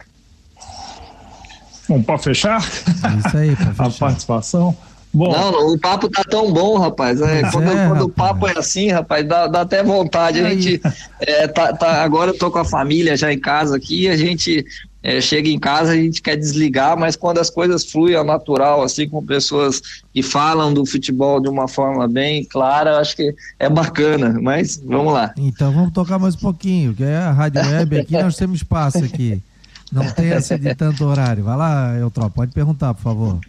[1.89, 2.61] Bom, para fechar?
[2.61, 3.87] Isso aí, para fechar.
[3.87, 4.77] A participação.
[5.12, 5.33] Bom.
[5.33, 7.21] Não, o papo tá tão bom, rapaz.
[7.23, 8.03] É, quando, é, quando rapaz.
[8.03, 10.41] o papo é assim, rapaz, dá, dá até vontade.
[10.41, 10.81] A gente
[11.21, 14.66] é, tá, tá, agora eu tô com a família já em casa aqui, a gente
[15.03, 18.83] é, chega em casa a gente quer desligar, mas quando as coisas fluem ao natural,
[18.83, 19.81] assim, com pessoas
[20.13, 25.13] que falam do futebol de uma forma bem clara, acho que é bacana, mas vamos
[25.13, 25.33] lá.
[25.37, 28.99] Então vamos tocar mais um pouquinho, que é a Rádio Web aqui, nós temos espaço
[28.99, 29.43] aqui.
[29.91, 31.45] Não tem essa de tanto horário.
[31.45, 33.41] Vai lá, Eutro, pode perguntar, por favor.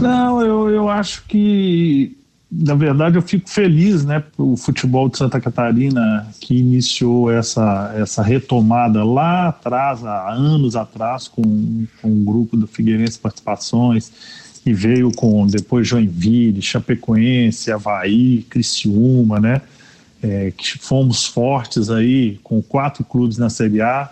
[0.00, 2.16] Não, eu, eu acho que
[2.50, 8.22] na verdade, eu fico feliz, né, o futebol de Santa Catarina que iniciou essa, essa
[8.22, 14.12] retomada lá atrás, há anos atrás, com, com o grupo do Figueirense Participações,
[14.64, 19.60] e veio com depois Joinville, Chapecoense, Havaí, Criciúma, né,
[20.22, 24.08] é, que fomos fortes aí com quatro clubes na Série A,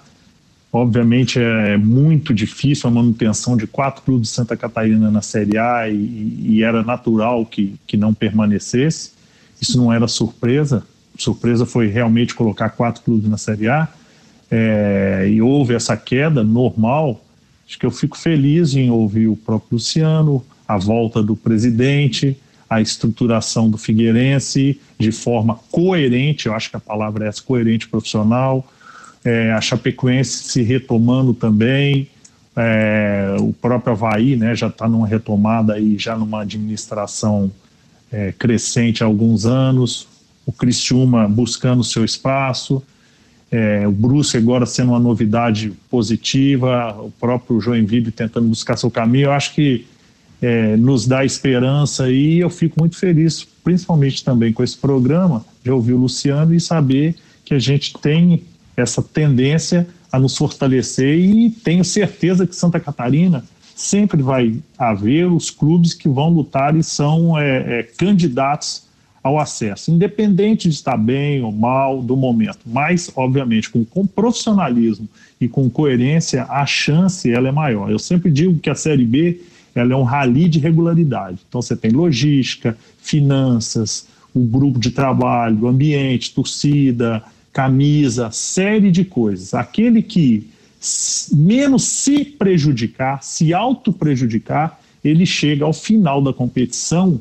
[0.75, 5.89] Obviamente é muito difícil a manutenção de quatro clubes de Santa Catarina na Série A
[5.89, 9.13] e, e, era natural que, que não permanecesse.
[9.63, 10.85] Isso não era surpresa.
[11.17, 13.87] Surpresa foi realmente colocar quatro clubes na Série A.
[14.51, 17.25] É, e houve essa queda normal.
[17.69, 22.37] Acho que eu fico feliz em ouvir o próprio Luciano, a volta do presidente,
[22.69, 26.47] a estruturação do Figueirense de forma coerente.
[26.47, 28.69] Eu acho que a palavra é essa, coerente profissional
[29.25, 32.09] é, a Chapecoense se retomando também,
[32.57, 37.51] é, o próprio Havaí né, já está numa retomada e já numa administração
[38.13, 40.07] é, crescente há alguns anos,
[40.47, 42.83] o Criciúma buscando seu espaço,
[43.51, 49.27] é, o Bruce agora sendo uma novidade positiva, o próprio Joinville tentando buscar seu caminho,
[49.27, 49.87] eu acho que
[50.43, 55.71] é, nos dá esperança e eu fico muito feliz, principalmente também com esse programa, de
[55.71, 58.43] ouvir o Luciano e saber que a gente tem
[58.77, 63.45] essa tendência a nos fortalecer e tenho certeza que Santa Catarina
[63.75, 68.85] sempre vai haver os clubes que vão lutar e são é, é, candidatos
[69.23, 75.09] ao acesso, independente de estar bem ou mal do momento, mas obviamente com, com profissionalismo
[75.41, 77.91] e com coerência a chance ela é maior.
[77.91, 79.41] Eu sempre digo que a Série B
[79.75, 81.39] ela é um rally de regularidade.
[81.49, 87.23] Então você tem logística, finanças, o grupo de trabalho, ambiente, torcida,
[87.55, 89.55] camisa, série de coisas.
[89.55, 90.51] Aquele que
[91.33, 97.21] menos se prejudicar, se auto prejudicar, ele chega ao final da competição,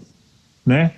[0.65, 0.93] né?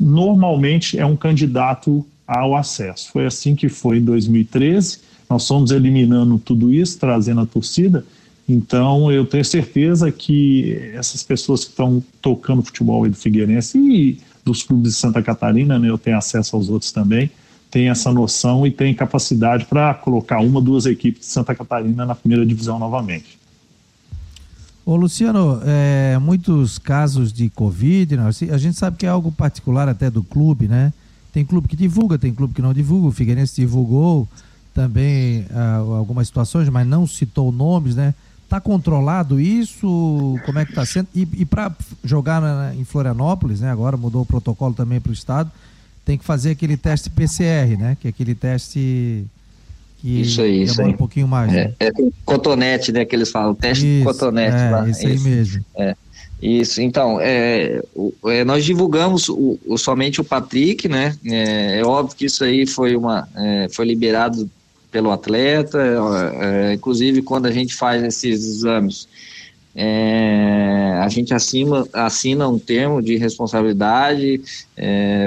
[0.00, 3.12] Normalmente é um candidato ao acesso.
[3.12, 5.00] Foi assim que foi em 2013.
[5.28, 8.04] Nós fomos eliminando tudo isso, trazendo a torcida.
[8.48, 14.18] Então, eu tenho certeza que essas pessoas que estão tocando futebol aí do Figueirense e
[14.42, 17.30] dos clubes de Santa Catarina, né, eu tenho acesso aos outros também,
[17.70, 22.14] tem essa noção e tem capacidade para colocar uma, duas equipes de Santa Catarina na
[22.14, 23.38] primeira divisão novamente.
[24.86, 28.30] Ô Luciano, é, muitos casos de Covid, né?
[28.50, 30.92] a gente sabe que é algo particular até do clube, né?
[31.30, 33.08] Tem clube que divulga, tem clube que não divulga.
[33.08, 34.26] O Figueirense divulgou
[34.72, 38.14] também ah, algumas situações, mas não citou nomes, né?
[38.44, 40.36] Está controlado isso?
[40.46, 41.08] Como é que está sendo?
[41.14, 41.70] E, e para
[42.02, 43.70] jogar na, em Florianópolis, né?
[43.70, 45.50] Agora mudou o protocolo também para o estado,
[46.08, 47.94] tem que fazer aquele teste PCR, né?
[48.00, 49.26] Que é aquele teste
[49.98, 50.88] que isso aí, isso aí.
[50.88, 51.52] um pouquinho mais.
[51.52, 51.74] É, né?
[51.80, 51.90] é
[52.24, 54.88] cotonete, né, que eles falam, teste isso, cotonete é, lá.
[54.88, 55.62] Isso, aí mesmo.
[55.76, 55.94] É.
[56.40, 57.82] Isso, então, é,
[58.24, 61.14] é, nós divulgamos o, o, somente o Patrick, né?
[61.26, 64.48] É, é, óbvio que isso aí foi, uma, é, foi liberado
[64.90, 65.78] pelo atleta,
[66.40, 69.06] é, inclusive quando a gente faz esses exames,
[71.00, 74.40] a gente acima, assina um termo de responsabilidade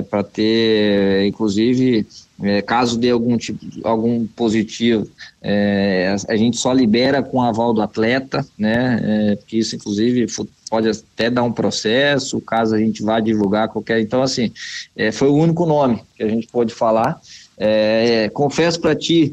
[0.09, 2.05] para ter, inclusive,
[2.43, 5.07] é, caso dê algum tipo, algum positivo,
[5.41, 8.99] é, a, a, gente só libera com aval do atleta, né?
[9.03, 10.25] É, porque isso, inclusive,
[10.69, 13.99] pode até dar um processo, caso a gente vá divulgar qualquer.
[14.01, 14.51] Então, assim,
[14.95, 17.21] é, foi o único nome que a gente pode falar.
[17.57, 19.31] É, confesso para ti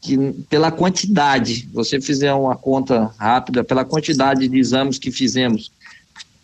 [0.00, 0.16] que
[0.48, 5.70] pela quantidade, você fizer uma conta rápida, pela quantidade de exames que fizemos,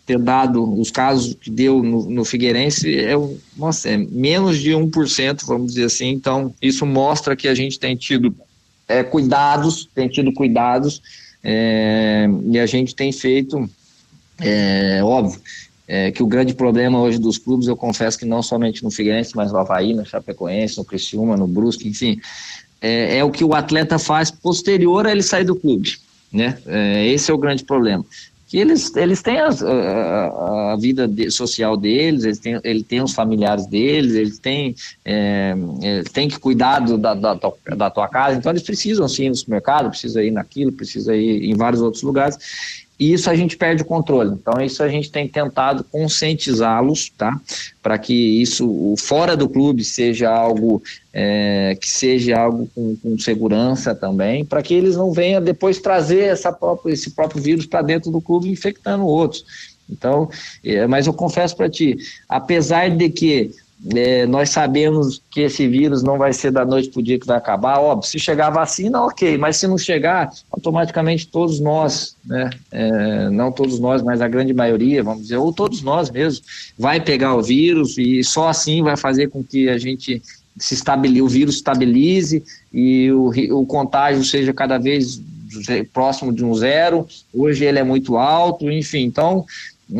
[0.05, 3.13] ter dado os casos que deu no, no Figueirense é,
[3.57, 6.09] nossa, é menos de 1%, vamos dizer assim.
[6.09, 8.33] Então, isso mostra que a gente tem tido
[8.87, 11.01] é, cuidados, tem tido cuidados,
[11.43, 13.69] é, e a gente tem feito,
[14.39, 15.41] é, óbvio,
[15.85, 19.35] é, que o grande problema hoje dos clubes, eu confesso que não somente no Figueirense,
[19.35, 22.19] mas no Havaí, no Chapecoense, no Criciúma, no Brusque, enfim,
[22.81, 25.97] é, é o que o atleta faz posterior a ele sair do clube.
[26.31, 26.57] Né?
[26.65, 28.05] É, esse é o grande problema
[28.47, 33.01] que eles, eles têm a, a, a vida de, social deles, eles têm, ele tem
[33.01, 34.73] os familiares deles, eles têm,
[35.03, 35.53] é,
[35.83, 37.37] é, têm que cuidar do, da, da,
[37.75, 41.43] da tua casa, então eles precisam sim ir no supermercado, precisam ir naquilo, precisam ir
[41.43, 42.37] em vários outros lugares,
[42.99, 44.31] e isso a gente perde o controle.
[44.31, 47.39] Então, isso a gente tem tentado conscientizá-los, tá?
[47.81, 50.81] Para que isso, fora do clube, seja algo
[51.13, 56.21] é, que seja algo com, com segurança também, para que eles não venham depois trazer
[56.21, 59.45] essa própria, esse próprio vírus para dentro do clube, infectando outros.
[59.89, 60.29] Então,
[60.63, 63.51] é, mas eu confesso para ti, apesar de que
[63.93, 67.27] é, nós sabemos que esse vírus não vai ser da noite para o dia que
[67.27, 67.79] vai acabar.
[67.79, 73.29] Óbvio, se chegar a vacina, ok, mas se não chegar, automaticamente todos nós, né, é,
[73.29, 76.43] não todos nós, mas a grande maioria, vamos dizer, ou todos nós mesmo,
[76.77, 80.21] vai pegar o vírus e só assim vai fazer com que a gente
[80.57, 85.21] se estabilize, o vírus estabilize e o, o contágio seja cada vez
[85.93, 87.07] próximo de um zero.
[87.33, 89.45] Hoje ele é muito alto, enfim, então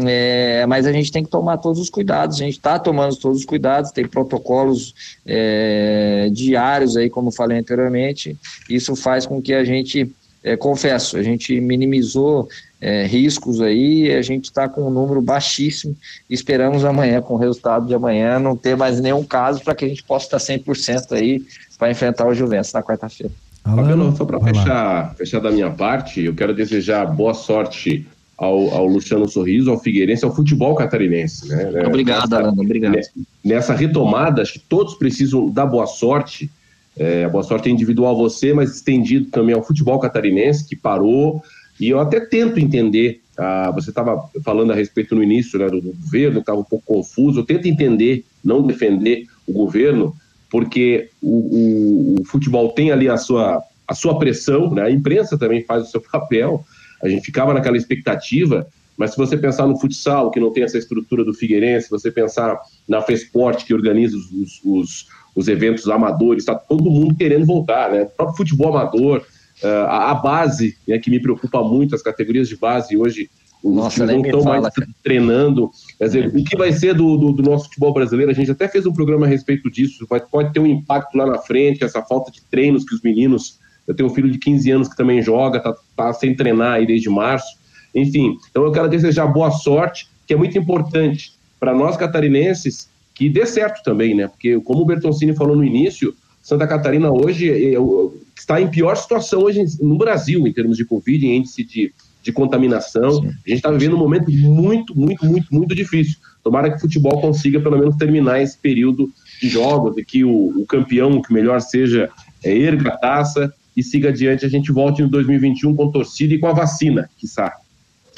[0.05, 3.39] é, mas a gente tem que tomar todos os cuidados, a gente está tomando todos
[3.39, 4.93] os cuidados, tem protocolos
[5.25, 8.37] é, diários aí, como falei anteriormente,
[8.69, 10.13] isso faz com que a gente,
[10.43, 12.49] é, confesso, a gente minimizou
[12.81, 15.95] é, riscos aí, a gente está com um número baixíssimo,
[16.29, 19.87] esperamos amanhã, com o resultado de amanhã, não ter mais nenhum caso para que a
[19.87, 21.41] gente possa estar 100% aí
[21.79, 23.31] para enfrentar o Juventus na quarta-feira.
[23.63, 28.07] Fabiano, só para fechar, fechar da minha parte, eu quero desejar boa sorte
[28.37, 31.47] ao, ao, Luciano Sorriso, ao Figueirense, ao futebol catarinense.
[31.47, 31.85] Né?
[31.85, 32.97] Obrigado, nessa, obrigado.
[33.43, 36.51] Nessa retomada, acho que todos precisam da boa sorte.
[36.95, 40.75] É, a boa sorte é individual a você, mas estendido também ao futebol catarinense, que
[40.75, 41.41] parou.
[41.79, 43.21] E eu até tento entender.
[43.37, 46.85] Ah, você estava falando a respeito no início né, do, do governo, estava um pouco
[46.85, 47.39] confuso.
[47.39, 50.15] Eu tento entender, não defender o governo,
[50.49, 54.83] porque o, o, o futebol tem ali a sua, a sua pressão, né?
[54.83, 56.65] a imprensa também faz o seu papel.
[57.01, 58.67] A gente ficava naquela expectativa,
[58.97, 62.11] mas se você pensar no futsal, que não tem essa estrutura do Figueirense, se você
[62.11, 67.91] pensar na FESPORT, que organiza os, os, os eventos amadores, está todo mundo querendo voltar,
[67.91, 68.03] né?
[68.03, 69.23] O próprio futebol amador,
[69.63, 73.29] uh, a, a, base, né, que me preocupa muito, as categorias de base hoje,
[73.63, 74.65] os Nossa, não estão mais
[75.03, 75.69] treinando.
[75.99, 78.31] Quer dizer, o que vai ser do, do, do, nosso futebol brasileiro?
[78.31, 81.25] A gente até fez um programa a respeito disso, vai, pode ter um impacto lá
[81.25, 84.71] na frente, essa falta de treinos que os meninos eu tenho um filho de 15
[84.71, 87.57] anos que também joga, tá, tá sem treinar aí desde março.
[87.95, 93.29] Enfim, então eu quero desejar boa sorte, que é muito importante para nós catarinenses que
[93.29, 94.27] dê certo também, né?
[94.27, 99.41] Porque, como o Bertoncini falou no início, Santa Catarina hoje, eu, está em pior situação
[99.41, 103.11] hoje no Brasil, em termos de Covid, em índice de, de contaminação.
[103.11, 103.27] Sim.
[103.27, 106.17] A gente está vivendo um momento muito, muito, muito, muito difícil.
[106.43, 109.11] Tomara que o futebol consiga, pelo menos, terminar esse período
[109.41, 112.09] de jogos e que o, o campeão, que melhor seja,
[112.43, 114.43] é, erga a taça e siga adiante.
[114.43, 117.27] A gente volte em 2021 com torcida e com a vacina, que.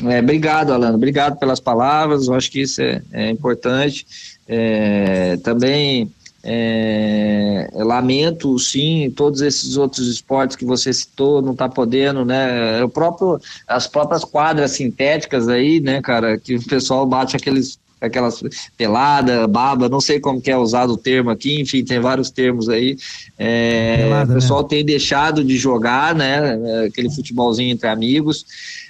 [0.05, 0.95] É, obrigado, Alano.
[0.95, 2.28] Obrigado pelas palavras.
[2.28, 4.07] Eu acho que isso é, é importante.
[4.47, 6.10] É, também
[6.41, 12.80] é, lamento, sim, todos esses outros esportes que você citou, não está podendo, né?
[12.80, 17.78] É o próprio, as próprias quadras sintéticas aí, né, cara, que o pessoal bate aqueles
[18.01, 18.41] aquelas
[18.77, 22.69] pelada, baba, não sei como que é usado o termo aqui, enfim, tem vários termos
[22.69, 22.97] aí.
[23.37, 24.67] É, Pelada, o pessoal né?
[24.69, 26.85] tem deixado de jogar, né?
[26.87, 28.45] Aquele futebolzinho entre amigos.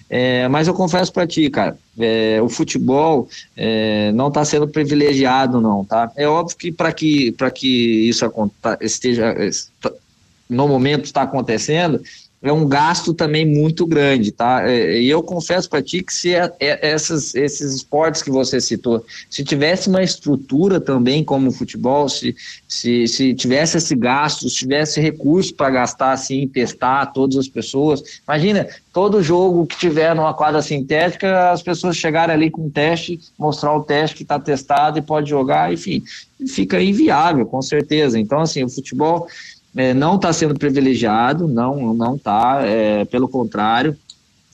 [0.09, 5.61] É, mas eu confesso para ti, cara, é, o futebol é, não está sendo privilegiado,
[5.61, 6.11] não, tá?
[6.15, 8.25] É óbvio que para que, que isso
[8.81, 9.35] esteja
[10.49, 12.01] no momento está acontecendo,
[12.41, 14.61] é um gasto também muito grande, tá?
[14.65, 18.61] É, e eu confesso para ti que se é, é, essas, esses esportes que você
[18.61, 22.33] citou, se tivesse uma estrutura também como o futebol, se,
[22.65, 28.21] se, se tivesse esse gasto, se tivesse recurso para gastar assim, testar todas as pessoas,
[28.25, 33.19] imagina, todo jogo que tiver numa quadra sintética, as pessoas chegarem ali com um teste,
[33.37, 36.01] mostrar o teste que está testado e pode jogar, enfim,
[36.47, 38.17] fica inviável, com certeza.
[38.17, 39.27] Então, assim, o futebol
[39.75, 43.95] é, não está sendo privilegiado, não não está, é, pelo contrário,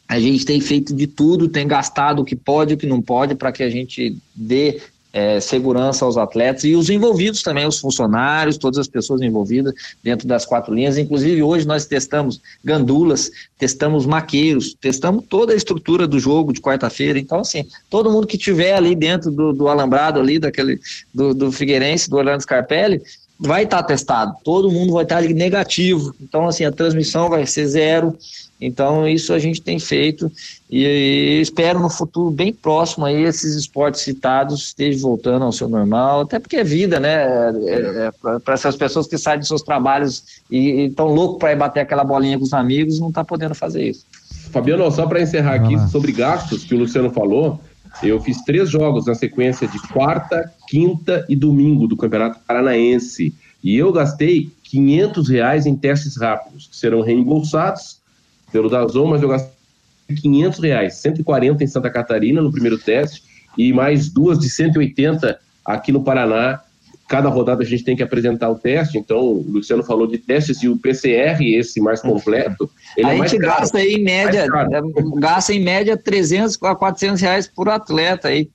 [0.08, 3.02] a gente tem feito de tudo, tem gastado o que pode e o que não
[3.02, 4.80] pode para que a gente dê
[5.16, 10.28] é, segurança aos atletas e os envolvidos também, os funcionários, todas as pessoas envolvidas dentro
[10.28, 10.98] das quatro linhas.
[10.98, 17.18] Inclusive, hoje nós testamos gandulas, testamos maqueiros, testamos toda a estrutura do jogo de quarta-feira.
[17.18, 20.82] Então, assim, todo mundo que tiver ali dentro do, do alambrado ali, daquele
[21.14, 23.02] do, do Figueirense, do Orlando Scarpelli,
[23.40, 27.46] vai estar tá testado, todo mundo vai estar tá negativo, então assim, a transmissão vai
[27.46, 28.18] ser zero,
[28.60, 30.32] então isso a gente tem feito
[30.70, 36.22] e, espero no futuro bem próximo aí esses esportes citados estejam voltando ao seu normal,
[36.22, 40.24] até porque é vida, né, é, é, para essas pessoas que saem de seus trabalhos
[40.50, 43.90] e estão loucos para ir bater aquela bolinha com os amigos, não está podendo fazer
[43.90, 44.06] isso.
[44.52, 47.60] Fabiano, só para encerrar aqui sobre gastos que o Luciano falou,
[48.04, 53.34] eu fiz três jogos na sequência de quarta, quinta e domingo do Campeonato Paranaense.
[53.64, 58.00] E eu gastei 500 reais em testes rápidos, que serão reembolsados
[58.52, 59.56] pelo Dazon, mas eu gastei
[60.22, 63.24] 500 reais, 140 em Santa Catarina no primeiro teste
[63.58, 66.62] e mais duas de 180 aqui no Paraná
[67.08, 70.64] cada rodada a gente tem que apresentar o teste, então o Luciano falou de testes
[70.64, 75.20] e o PCR, esse mais completo, ele a é gente gasta aí em média, é,
[75.20, 78.50] gasta em média 300 a 400 reais por atleta, aí,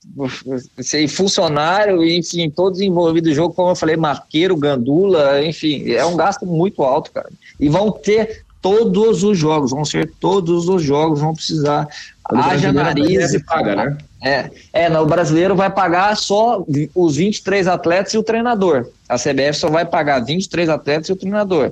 [0.93, 6.17] e funcionário, enfim, todos envolvidos no jogo, como eu falei, marqueiro, gandula, enfim, é um
[6.17, 7.29] gasto muito alto, cara.
[7.59, 11.87] E vão ter todos os jogos, vão ser todos os jogos, vão precisar
[12.25, 13.41] haja nariz.
[13.43, 13.97] Paga, né?
[14.21, 16.63] É, é, no brasileiro vai pagar só
[16.93, 18.87] os 23 atletas e o treinador.
[19.09, 21.71] A CBF só vai pagar 23 atletas e o treinador.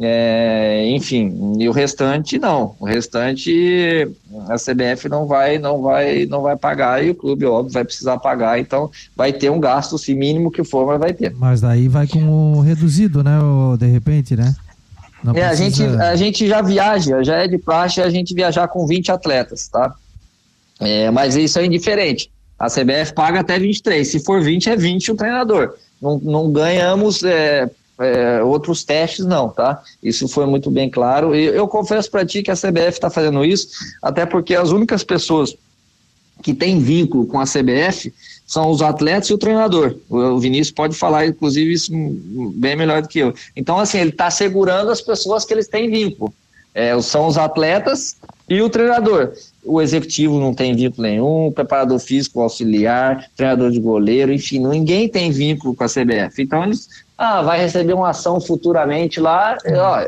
[0.00, 2.74] É, enfim, e o restante não.
[2.80, 4.08] O restante
[4.48, 8.16] a CBF não vai, não vai, não vai pagar e o clube óbvio vai precisar
[8.18, 8.58] pagar.
[8.58, 11.34] Então vai ter um gasto, se mínimo que for, mas vai ter.
[11.34, 13.38] Mas daí vai com o reduzido, né?
[13.78, 14.54] De repente, né?
[15.34, 18.86] É, a, gente, a gente já viaja, já é de praxe a gente viajar com
[18.86, 19.94] 20 atletas, tá?
[20.82, 22.30] É, mas isso é indiferente.
[22.58, 24.06] A CBF paga até 23.
[24.06, 25.74] Se for 20, é 20 o treinador.
[26.00, 27.70] Não, não ganhamos é,
[28.00, 29.82] é, outros testes, não, tá?
[30.02, 31.34] Isso foi muito bem claro.
[31.34, 33.68] E eu confesso para ti que a CBF está fazendo isso,
[34.02, 35.56] até porque as únicas pessoas
[36.42, 38.12] que têm vínculo com a CBF
[38.46, 39.96] são os atletas e o treinador.
[40.10, 41.92] O Vinícius pode falar, inclusive, isso
[42.54, 43.32] bem melhor do que eu.
[43.56, 46.32] Então, assim, ele está segurando as pessoas que eles têm vínculo.
[46.74, 48.16] É, são os atletas
[48.48, 49.32] e o treinador.
[49.64, 54.58] O executivo não tem vínculo nenhum, o preparador físico, o auxiliar, treinador de goleiro, enfim,
[54.58, 56.42] ninguém tem vínculo com a CBF.
[56.42, 59.56] Então, eles ah, vai receber uma ação futuramente lá.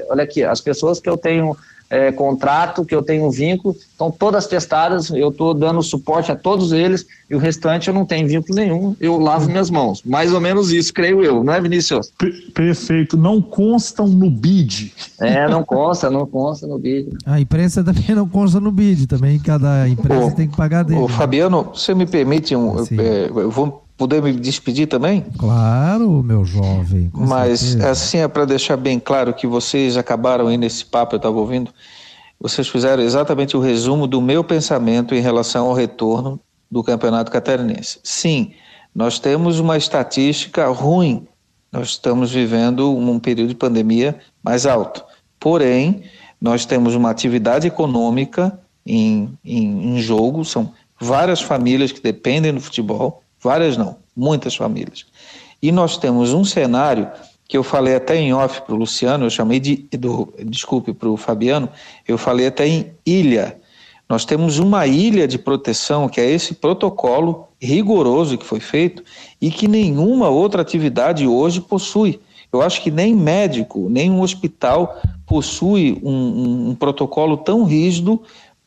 [0.09, 1.57] olha aqui, as pessoas que eu tenho
[1.95, 6.73] é, contrato, que eu tenho vínculo, estão todas testadas, eu estou dando suporte a todos
[6.73, 10.03] eles, e o restante eu não tenho vínculo nenhum, eu lavo minhas mãos.
[10.05, 12.13] Mais ou menos isso, creio eu, não é, Vinícius?
[12.53, 14.93] Perfeito, não constam no BID.
[15.21, 17.17] É, não consta, não consta no BID.
[17.25, 21.01] A imprensa também não consta no BID, também cada empresa ô, tem que pagar dele.
[21.01, 25.25] Ô, Fabiano, você me permite, um, eu, é, eu vou poder me despedir também?
[25.39, 27.11] Claro, meu jovem.
[27.13, 27.91] Mas certeza.
[27.91, 31.71] assim é para deixar bem claro que vocês acabaram aí nesse papo, eu estava ouvindo,
[32.41, 36.41] vocês fizeram exatamente o resumo do meu pensamento em relação ao retorno
[36.71, 37.99] do Campeonato Catarinense.
[38.03, 38.53] Sim,
[38.95, 41.27] nós temos uma estatística ruim.
[41.73, 45.05] Nós estamos vivendo um período de pandemia mais alto.
[45.41, 46.03] Porém,
[46.41, 52.61] nós temos uma atividade econômica em, em, em jogo, são várias famílias que dependem do
[52.61, 55.07] futebol, várias não, muitas famílias.
[55.63, 57.09] E nós temos um cenário
[57.47, 61.09] que eu falei até em off para o Luciano, eu chamei de, do, desculpe, para
[61.09, 61.69] o Fabiano,
[62.09, 63.61] eu falei até em ilha.
[64.09, 69.03] Nós temos uma ilha de proteção, que é esse protocolo rigoroso que foi feito
[69.41, 72.21] e que nenhuma outra atividade hoje possui.
[72.53, 78.23] Eu acho que nem médico, nem um hospital possui um, um, um protocolo tão rígido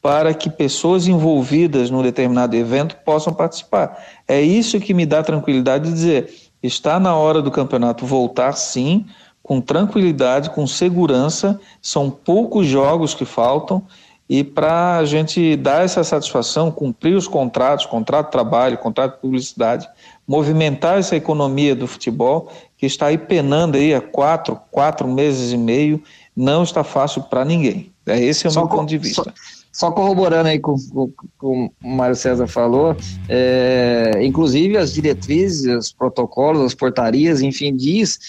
[0.07, 4.01] para que pessoas envolvidas num determinado evento possam participar.
[4.25, 9.05] É isso que me dá tranquilidade de dizer, está na hora do campeonato voltar sim,
[9.43, 13.83] com tranquilidade, com segurança, são poucos jogos que faltam,
[14.29, 19.21] e para a gente dar essa satisfação, cumprir os contratos, contrato de trabalho, contrato de
[19.21, 19.89] publicidade,
[20.25, 25.57] movimentar essa economia do futebol, que está aí penando aí há quatro, quatro meses e
[25.57, 26.01] meio,
[26.33, 27.91] não está fácil para ninguém.
[28.05, 29.23] É, esse é o só meu ponto de vista.
[29.23, 32.95] Só, só corroborando aí com, com, com, o Mário César falou,
[33.29, 38.19] é, inclusive as diretrizes, os protocolos, as portarias, enfim, diz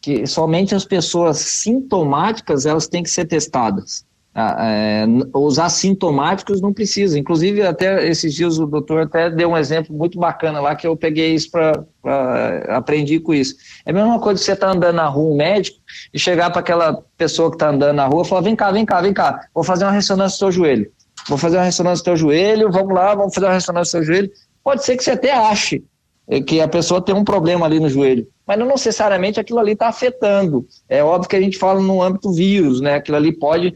[0.00, 4.04] que somente as pessoas sintomáticas elas têm que ser testadas.
[4.38, 7.18] Ah, é, os assintomáticos não precisam.
[7.18, 10.94] Inclusive, até esses dias o doutor até deu um exemplo muito bacana lá que eu
[10.94, 11.82] peguei isso para
[12.68, 13.54] aprendi com isso.
[13.86, 15.78] É a mesma coisa que você está andando na rua, um médico,
[16.12, 18.84] e chegar para aquela pessoa que está andando na rua e falar: vem cá, vem
[18.84, 20.92] cá, vem cá, vou fazer uma ressonância do seu joelho.
[21.30, 24.14] Vou fazer uma ressonância do seu joelho, vamos lá, vamos fazer uma ressonância do seu
[24.14, 24.30] joelho.
[24.62, 25.82] Pode ser que você até ache
[26.46, 29.88] que a pessoa tem um problema ali no joelho, mas não necessariamente aquilo ali está
[29.88, 30.66] afetando.
[30.88, 32.94] É óbvio que a gente fala no âmbito vírus, né?
[32.94, 33.74] Aquilo ali pode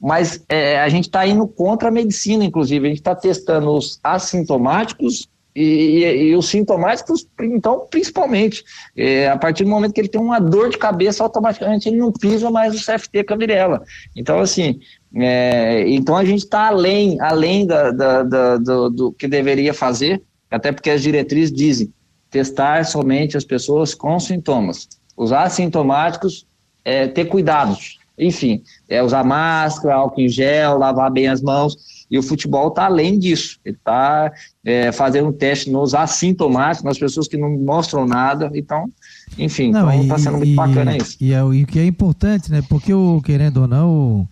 [0.00, 2.86] mas é, a gente está indo contra a medicina, inclusive.
[2.86, 8.62] A gente está testando os assintomáticos e, e, e, os sintomáticos, então, principalmente.
[8.94, 12.12] É, a partir do momento que ele tem uma dor de cabeça, automaticamente ele não
[12.12, 13.82] pisa mais o CFT Camirela.
[14.14, 14.78] Então, assim,
[15.14, 20.22] é, então a gente está além, além da, da, da, do, do que deveria fazer,
[20.50, 21.92] até porque as diretrizes dizem
[22.30, 24.88] testar somente as pessoas com sintomas.
[25.16, 26.46] Os assintomáticos,
[26.84, 31.76] é, ter cuidados enfim, é usar máscara, álcool em gel, lavar bem as mãos.
[32.10, 33.58] E o futebol está além disso.
[33.64, 34.32] Ele está
[34.64, 38.50] é, fazendo um teste nos assintomáticos, nas pessoas que não mostram nada.
[38.54, 38.90] Então,
[39.36, 41.16] enfim, está então sendo muito e, bacana isso.
[41.20, 42.62] E, é, e o que é importante, né?
[42.68, 44.28] Porque, o, querendo ou não,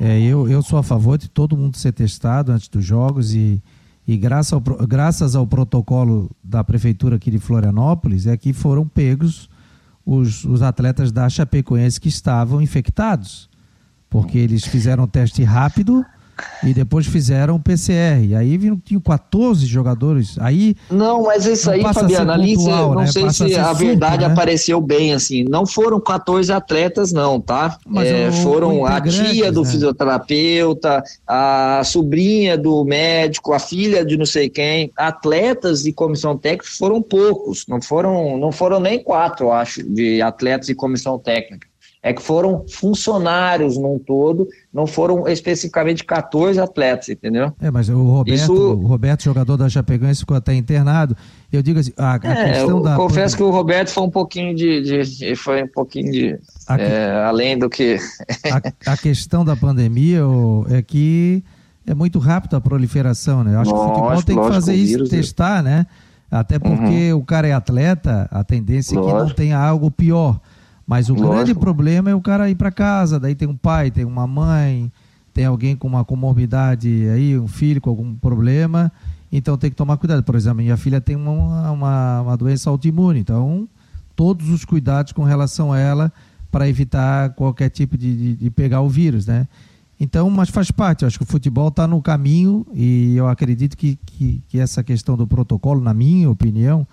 [0.00, 3.60] é, eu, eu sou a favor de todo mundo ser testado antes dos jogos e,
[4.06, 9.48] e graças, ao, graças ao protocolo da prefeitura aqui de Florianópolis é que foram pegos
[10.04, 13.48] os, os atletas da Chapecoense que estavam infectados,
[14.10, 16.04] porque eles fizeram teste rápido
[16.62, 18.24] e depois fizeram o PCR.
[18.24, 20.36] E aí viram que tinham 14 jogadores.
[20.38, 23.06] Aí Não, mas isso aí, Fabiano, ali não né?
[23.06, 24.32] sei passa se a, a verdade né?
[24.32, 25.44] apareceu bem assim.
[25.44, 27.78] Não foram 14 atletas não, tá?
[27.98, 29.70] É, foram a tia do né?
[29.70, 36.70] fisioterapeuta, a sobrinha do médico, a filha de não sei quem, atletas e comissão técnica
[36.78, 41.73] foram poucos, não foram, não foram nem quatro, eu acho, de atletas e comissão técnica
[42.04, 47.50] é que foram funcionários num todo, não foram especificamente 14 atletas, entendeu?
[47.58, 48.52] É, mas o Roberto, Isso...
[48.52, 51.16] o Roberto jogador da Chapecoense, ficou até internado.
[51.50, 52.94] Eu digo assim, a, a é, questão da...
[52.96, 54.82] confesso que o Roberto foi um pouquinho de...
[54.82, 56.38] de foi um pouquinho de...
[56.68, 57.96] A, é, além do que...
[58.52, 60.20] a, a, questão da pandemia
[60.68, 61.42] é que
[61.86, 63.54] é muito rápido a proliferação, né?
[63.54, 65.86] Eu acho que o futebol tem que fazer isso, vírus, testar, né?
[66.30, 67.20] Até porque uhum.
[67.20, 69.16] o cara é atleta, a tendência lógico.
[69.16, 70.38] é que não tenha algo pior.
[70.86, 71.32] Mas o Lógico.
[71.32, 74.92] grande problema é o cara ir para casa, daí tem um pai, tem uma mãe,
[75.32, 78.92] tem alguém com uma comorbidade aí, um filho com algum problema,
[79.32, 80.22] então tem que tomar cuidado.
[80.22, 83.68] Por exemplo, minha filha tem uma, uma, uma doença autoimune, então
[84.14, 86.12] todos os cuidados com relação a ela
[86.52, 89.48] para evitar qualquer tipo de, de, de, pegar o vírus, né?
[89.98, 93.76] Então, mas faz parte, eu acho que o futebol está no caminho e eu acredito
[93.76, 96.86] que, que, que essa questão do protocolo, na minha opinião,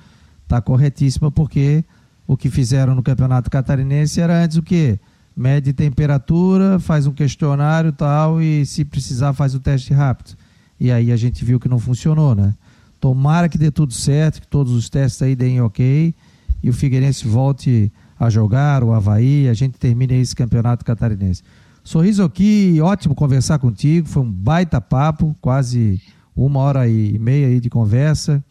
[0.44, 1.84] está corretíssima porque
[2.32, 4.98] o que fizeram no Campeonato Catarinense era antes o quê?
[5.36, 10.38] Mede temperatura, faz um questionário tal e se precisar faz o teste rápido.
[10.80, 12.54] E aí a gente viu que não funcionou, né?
[13.02, 16.16] Tomara que dê tudo certo, que todos os testes aí deem ok
[16.64, 21.44] e o Figueirense volte a jogar, o Havaí, a gente termine esse campeonato catarinense.
[21.84, 26.02] Sorriso aqui, ótimo conversar contigo, foi um baita papo, quase
[26.34, 28.42] uma hora e meia aí de conversa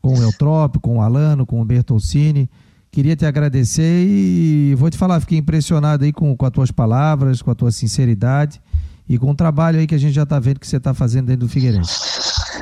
[0.00, 2.48] com o Eutrópio, com o Alano, com o Bertolcini.
[2.94, 7.42] Queria te agradecer e vou te falar, fiquei impressionado aí com, com as tuas palavras,
[7.42, 8.62] com a tua sinceridade
[9.08, 11.26] e com o trabalho aí que a gente já está vendo que você está fazendo
[11.26, 11.90] dentro do Figueirense.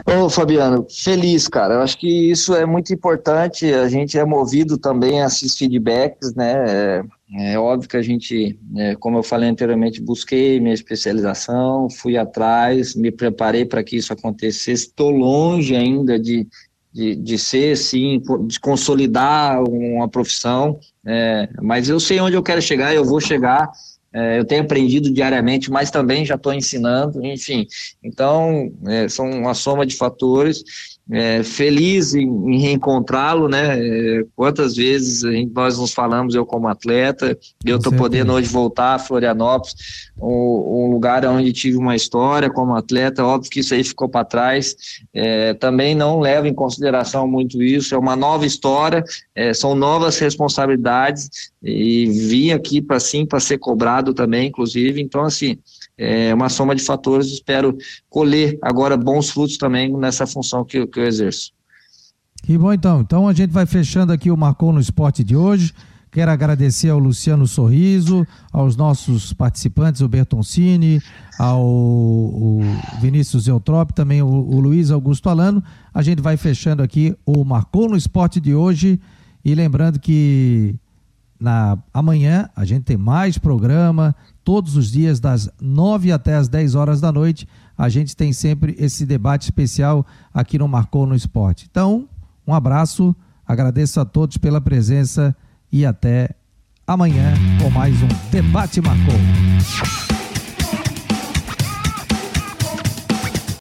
[0.07, 1.75] Ô, Fabiano, feliz, cara.
[1.75, 3.67] Eu acho que isso é muito importante.
[3.75, 6.55] A gente é movido também a esses feedbacks, né?
[6.67, 12.17] É, é óbvio que a gente, é, como eu falei anteriormente, busquei minha especialização, fui
[12.17, 14.87] atrás, me preparei para que isso acontecesse.
[14.87, 16.49] Estou longe ainda de,
[16.93, 22.61] de, de ser, sim, de consolidar uma profissão, é, mas eu sei onde eu quero
[22.61, 23.71] chegar, eu vou chegar.
[24.15, 27.67] É, eu tenho aprendido diariamente, mas também já estou ensinando, enfim.
[28.05, 30.63] Então, é, são uma soma de fatores
[31.11, 33.79] é, feliz em, em reencontrá-lo, né?
[33.79, 38.95] É, quantas vezes gente, nós nos falamos, eu como atleta, eu estou podendo hoje voltar
[38.95, 39.75] a Florianópolis,
[40.21, 44.25] um, um, lugar onde tive uma história como atleta, óbvio que isso aí ficou para
[44.25, 44.77] trás,
[45.13, 49.03] é, também não levo em consideração muito isso, é uma nova história,
[49.35, 51.29] é, são novas responsabilidades
[51.63, 55.59] e vim aqui para sim, para ser cobrado também, inclusive, então assim,
[55.97, 57.29] é uma soma de fatores.
[57.29, 57.77] Espero
[58.09, 61.53] colher agora bons frutos também nessa função que, que eu exerço.
[62.43, 63.01] Que bom então.
[63.01, 65.73] Então a gente vai fechando aqui o Marcou no Esporte de hoje.
[66.11, 71.01] Quero agradecer ao Luciano Sorriso, aos nossos participantes, o Bertoncini,
[71.39, 72.61] ao o
[73.01, 75.65] Vinícius Eutrop, também o, o Luiz Augusto Alano.
[75.95, 79.01] A gente vai fechando aqui o Marcou no Esporte de hoje.
[79.43, 80.75] E lembrando que
[81.43, 84.15] na amanhã a gente tem mais programa,
[84.45, 87.49] todos os dias, das 9 até as 10 horas da noite.
[87.77, 91.67] A gente tem sempre esse debate especial aqui no Marcou no Esporte.
[91.71, 92.09] Então,
[92.47, 93.15] um abraço,
[93.47, 95.37] agradeço a todos pela presença
[95.71, 96.31] e até
[96.87, 100.22] amanhã com mais um Debate Marcou.